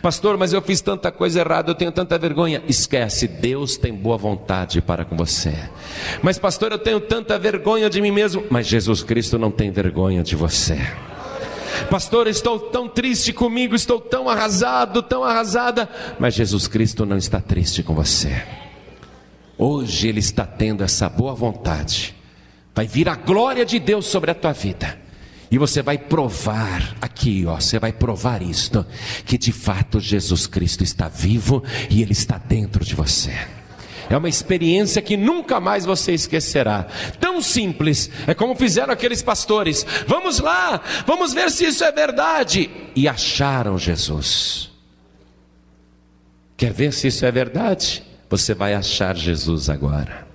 [0.00, 2.62] Pastor, mas eu fiz tanta coisa errada, eu tenho tanta vergonha.
[2.68, 5.54] Esquece, Deus tem boa vontade para com você.
[6.22, 8.44] Mas, pastor, eu tenho tanta vergonha de mim mesmo.
[8.50, 10.78] Mas Jesus Cristo não tem vergonha de você.
[11.90, 15.88] Pastor, estou tão triste comigo, estou tão arrasado, tão arrasada.
[16.18, 18.42] Mas Jesus Cristo não está triste com você.
[19.58, 22.14] Hoje Ele está tendo essa boa vontade.
[22.74, 25.03] Vai vir a glória de Deus sobre a tua vida.
[25.54, 28.84] E você vai provar aqui, ó, você vai provar isto,
[29.24, 33.30] que de fato Jesus Cristo está vivo e ele está dentro de você.
[34.10, 36.88] É uma experiência que nunca mais você esquecerá.
[37.20, 39.86] Tão simples, é como fizeram aqueles pastores.
[40.08, 42.68] Vamos lá, vamos ver se isso é verdade.
[42.96, 44.72] E acharam Jesus.
[46.56, 48.02] Quer ver se isso é verdade?
[48.28, 50.26] Você vai achar Jesus agora.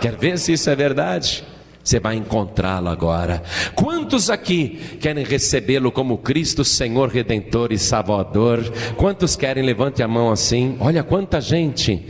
[0.00, 1.44] Quer ver se isso é verdade?
[1.88, 3.42] Você vai encontrá-lo agora.
[3.74, 8.70] Quantos aqui querem recebê-lo como Cristo, Senhor, Redentor e Salvador?
[8.98, 9.64] Quantos querem?
[9.64, 10.76] Levante a mão assim.
[10.80, 12.04] Olha quanta gente.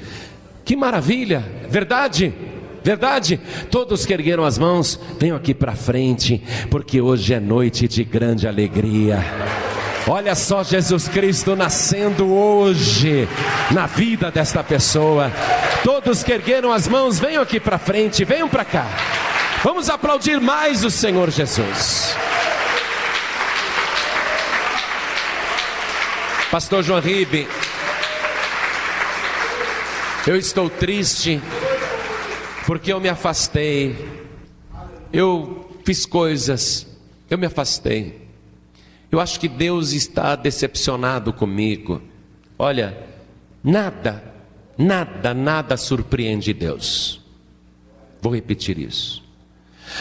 [0.65, 1.45] Que maravilha!
[1.71, 2.35] Verdade?
[2.83, 3.39] Verdade?
[3.71, 8.49] Todos que ergueram as mãos, venham aqui para frente, porque hoje é noite de grande
[8.49, 9.25] alegria.
[10.09, 13.29] Olha só Jesus Cristo nascendo hoje
[13.71, 15.31] na vida desta pessoa.
[15.85, 19.28] Todos que ergueram as mãos, venham aqui para frente, venham para cá.
[19.63, 22.15] Vamos aplaudir mais o Senhor Jesus.
[26.49, 27.47] Pastor João Ribe,
[30.27, 31.41] eu estou triste
[32.67, 33.97] porque eu me afastei.
[35.13, 36.87] Eu fiz coisas,
[37.29, 38.29] eu me afastei.
[39.11, 42.01] Eu acho que Deus está decepcionado comigo.
[42.57, 42.97] Olha,
[43.63, 44.23] nada,
[44.77, 47.21] nada, nada surpreende Deus.
[48.23, 49.28] Vou repetir isso.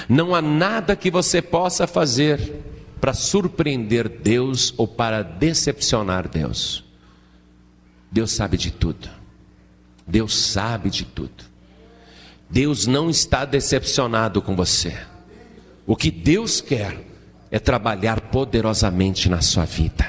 [0.08, 2.64] Não há nada que você possa fazer
[3.00, 6.84] para surpreender Deus ou para decepcionar Deus.
[8.12, 9.10] Deus sabe de tudo.
[10.06, 11.46] Deus sabe de tudo.
[12.50, 14.98] Deus não está decepcionado com você.
[15.86, 16.98] O que Deus quer
[17.52, 20.06] é trabalhar poderosamente na sua vida,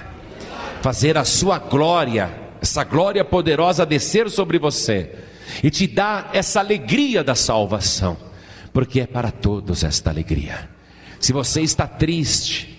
[0.83, 5.15] fazer a sua glória, essa glória poderosa descer sobre você
[5.63, 8.28] e te dar essa alegria da salvação
[8.73, 10.69] porque é para todos esta alegria.
[11.21, 12.79] Se você está triste,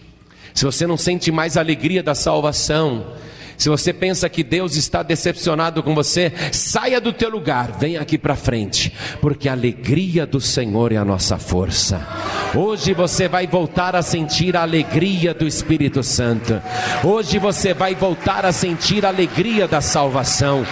[0.54, 3.14] se você não sente mais a alegria da salvação,
[3.60, 8.18] se você pensa que Deus está decepcionado com você, saia do teu lugar, venha aqui
[8.18, 12.08] para frente, porque a alegria do Senhor é a nossa força.
[12.56, 16.62] Hoje você vai voltar a sentir a alegria do Espírito Santo.
[17.04, 20.66] Hoje você vai voltar a sentir a alegria da salvação.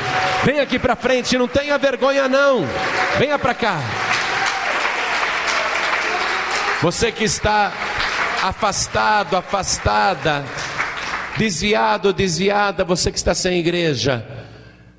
[0.46, 2.66] Venha aqui para frente, não tenha vergonha não.
[3.20, 3.82] Venha para cá.
[6.82, 7.74] Você que está
[8.44, 10.46] afastado, afastada,
[11.36, 14.24] desviado, desviada, você que está sem igreja,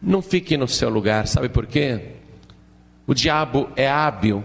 [0.03, 2.17] não fique no seu lugar, sabe por quê?
[3.07, 4.43] O diabo é hábil.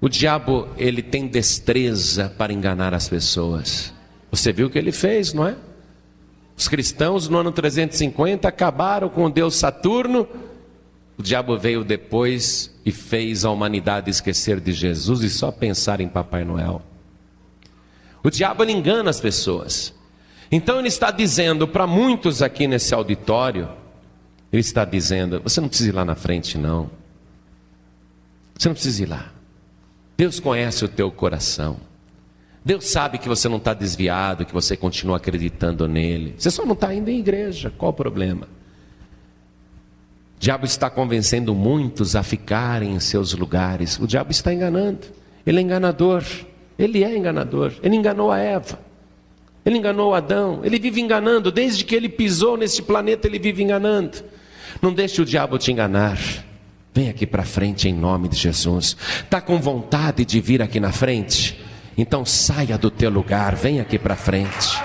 [0.00, 3.92] O diabo, ele tem destreza para enganar as pessoas.
[4.30, 5.54] Você viu o que ele fez, não é?
[6.56, 10.26] Os cristãos no ano 350 acabaram com o deus Saturno
[11.18, 16.08] o diabo veio depois e fez a humanidade esquecer de Jesus e só pensar em
[16.08, 16.82] Papai Noel.
[18.22, 19.94] O diabo engana as pessoas.
[20.50, 23.68] Então ele está dizendo para muitos aqui nesse auditório,
[24.52, 26.90] ele está dizendo: você não precisa ir lá na frente, não.
[28.56, 29.32] Você não precisa ir lá.
[30.16, 31.78] Deus conhece o teu coração.
[32.64, 36.34] Deus sabe que você não está desviado, que você continua acreditando nele.
[36.36, 37.72] Você só não está indo em igreja.
[37.76, 38.48] Qual o problema?
[40.36, 43.98] O diabo está convencendo muitos a ficarem em seus lugares.
[43.98, 45.06] O diabo está enganando.
[45.46, 46.22] Ele é enganador.
[46.78, 47.72] Ele é enganador.
[47.82, 48.78] Ele enganou a Eva.
[49.64, 50.60] Ele enganou Adão.
[50.62, 51.50] Ele vive enganando.
[51.50, 54.18] Desde que ele pisou neste planeta, ele vive enganando.
[54.80, 56.18] Não deixe o diabo te enganar.
[56.94, 58.96] Vem aqui para frente em nome de Jesus.
[59.24, 61.62] Está com vontade de vir aqui na frente?
[61.96, 64.80] Então saia do teu lugar, vem aqui para frente.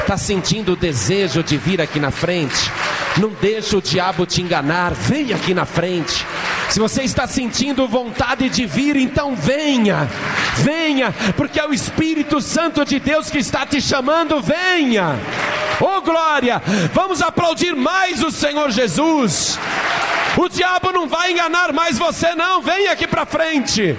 [0.00, 2.70] Está sentindo o desejo de vir aqui na frente?
[3.16, 6.24] Não deixa o diabo te enganar, vem aqui na frente.
[6.68, 10.08] Se você está sentindo vontade de vir, então venha,
[10.56, 15.18] venha, porque é o Espírito Santo de Deus que está te chamando, venha.
[15.80, 19.58] Oh glória, vamos aplaudir mais o Senhor Jesus.
[20.36, 22.62] O diabo não vai enganar mais você, não.
[22.62, 23.96] Venha aqui para frente.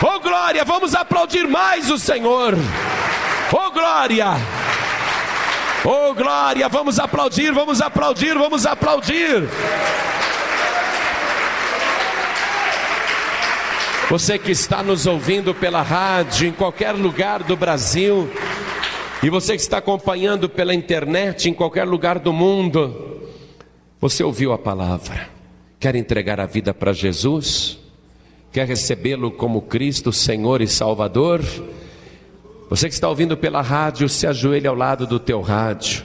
[0.00, 2.54] Oh glória, vamos aplaudir mais o Senhor.
[3.52, 4.36] Oh glória.
[5.84, 9.48] Oh glória, vamos aplaudir, vamos aplaudir, vamos aplaudir.
[14.08, 18.30] Você que está nos ouvindo pela rádio, em qualquer lugar do Brasil,
[19.22, 23.20] e você que está acompanhando pela internet, em qualquer lugar do mundo,
[24.00, 25.30] você ouviu a palavra,
[25.80, 27.78] quer entregar a vida para Jesus?
[28.52, 31.40] Quer recebê-lo como Cristo, Senhor e Salvador?
[32.72, 36.04] Você que está ouvindo pela rádio, se ajoelhe ao lado do teu rádio.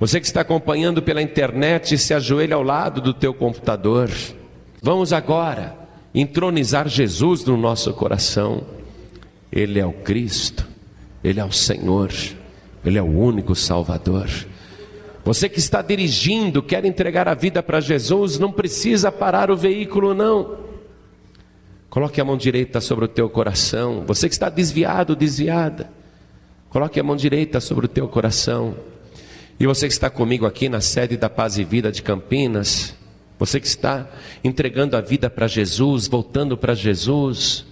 [0.00, 4.10] Você que está acompanhando pela internet, se ajoelhe ao lado do teu computador.
[4.80, 5.76] Vamos agora
[6.14, 8.62] entronizar Jesus no nosso coração.
[9.52, 10.66] Ele é o Cristo,
[11.22, 12.10] Ele é o Senhor,
[12.82, 14.30] Ele é o único Salvador.
[15.22, 20.14] Você que está dirigindo, quer entregar a vida para Jesus, não precisa parar o veículo,
[20.14, 20.63] não.
[21.94, 24.02] Coloque a mão direita sobre o teu coração.
[24.04, 25.88] Você que está desviado, desviada,
[26.68, 28.74] coloque a mão direita sobre o teu coração.
[29.60, 32.96] E você que está comigo aqui na sede da Paz e Vida de Campinas,
[33.38, 34.10] você que está
[34.42, 37.64] entregando a vida para Jesus, voltando para Jesus,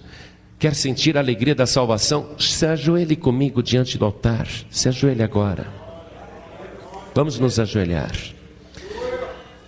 [0.57, 4.47] quer sentir a alegria da salvação, se ajoelhe comigo diante do altar.
[4.69, 5.67] Se ajoelhe agora.
[7.13, 8.15] Vamos nos ajoelhar.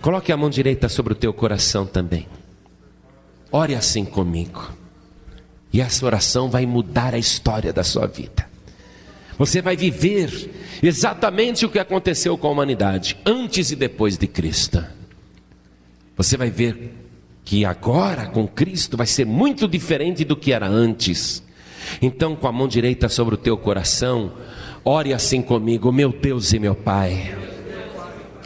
[0.00, 2.26] Coloque a mão direita sobre o teu coração também.
[3.50, 4.70] Ore assim comigo.
[5.72, 8.48] E essa oração vai mudar a história da sua vida.
[9.38, 10.50] Você vai viver
[10.82, 14.82] exatamente o que aconteceu com a humanidade, antes e depois de Cristo.
[16.16, 16.94] Você vai ver
[17.44, 21.42] que agora com Cristo vai ser muito diferente do que era antes.
[22.00, 24.32] Então, com a mão direita sobre o teu coração,
[24.84, 27.36] ore assim comigo, meu Deus e meu Pai.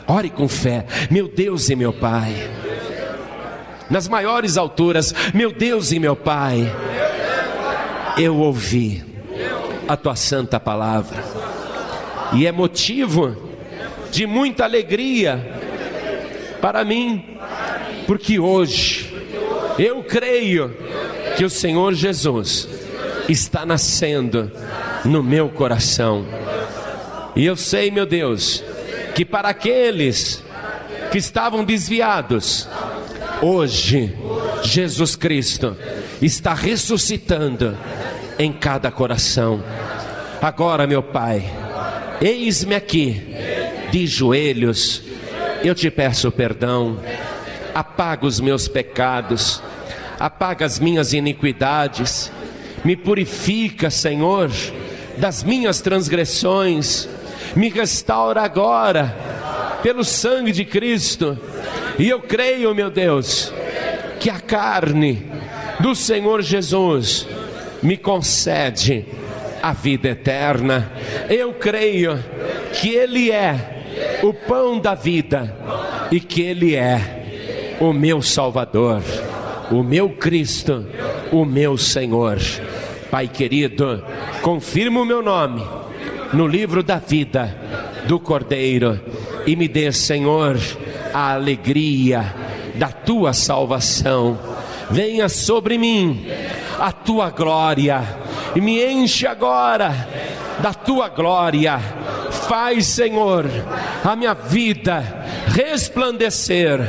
[0.06, 2.34] Ore com fé, meu Deus e meu Pai.
[3.90, 6.72] Nas maiores alturas, meu Deus e meu Pai.
[8.16, 9.04] Eu ouvi
[9.88, 11.24] a tua santa palavra,
[12.32, 13.36] e é motivo
[14.12, 15.58] de muita alegria
[16.60, 17.38] para mim
[18.10, 19.14] porque hoje
[19.78, 20.76] eu creio
[21.36, 22.68] que o Senhor Jesus
[23.28, 24.50] está nascendo
[25.04, 26.26] no meu coração.
[27.36, 28.64] E eu sei, meu Deus,
[29.14, 30.42] que para aqueles
[31.12, 32.68] que estavam desviados,
[33.42, 34.14] hoje
[34.62, 35.76] Jesus Cristo
[36.20, 37.76] está ressuscitando
[38.38, 39.62] em cada coração.
[40.40, 41.44] Agora, meu Pai,
[42.20, 43.22] eis-me aqui,
[43.90, 45.02] de joelhos,
[45.62, 46.98] eu te peço perdão
[47.74, 49.62] apaga os meus pecados,
[50.18, 52.30] apaga as minhas iniquidades,
[52.84, 54.50] me purifica, Senhor,
[55.16, 57.08] das minhas transgressões,
[57.54, 59.14] me restaura agora,
[59.82, 61.38] pelo sangue de Cristo,
[62.00, 63.52] e eu creio, meu Deus,
[64.18, 65.22] que a carne
[65.80, 67.28] do Senhor Jesus
[67.82, 69.04] me concede
[69.62, 70.90] a vida eterna.
[71.28, 72.18] Eu creio
[72.72, 75.54] que Ele é o pão da vida
[76.10, 79.02] e que Ele é o meu Salvador,
[79.70, 80.86] o meu Cristo,
[81.30, 82.38] o meu Senhor.
[83.10, 84.02] Pai querido,
[84.40, 85.62] confirma o meu nome
[86.32, 87.54] no livro da vida
[88.06, 88.98] do Cordeiro
[89.46, 90.56] e me dê, Senhor,
[91.12, 92.34] a alegria
[92.74, 94.38] da tua salvação.
[94.90, 96.26] Venha sobre mim
[96.78, 98.02] a tua glória
[98.54, 100.08] e me enche agora
[100.58, 101.78] da tua glória.
[102.48, 103.46] Faz, Senhor,
[104.04, 106.80] a minha vida resplandecer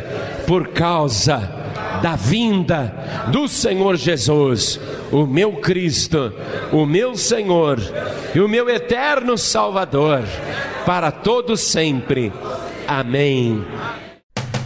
[0.47, 1.61] por causa
[2.01, 2.93] da vinda
[3.27, 4.79] do Senhor Jesus,
[5.11, 6.33] o meu Cristo,
[6.71, 7.79] o meu Senhor
[8.33, 10.23] e o meu eterno Salvador,
[10.85, 12.33] para todos sempre.
[12.87, 13.63] Amém.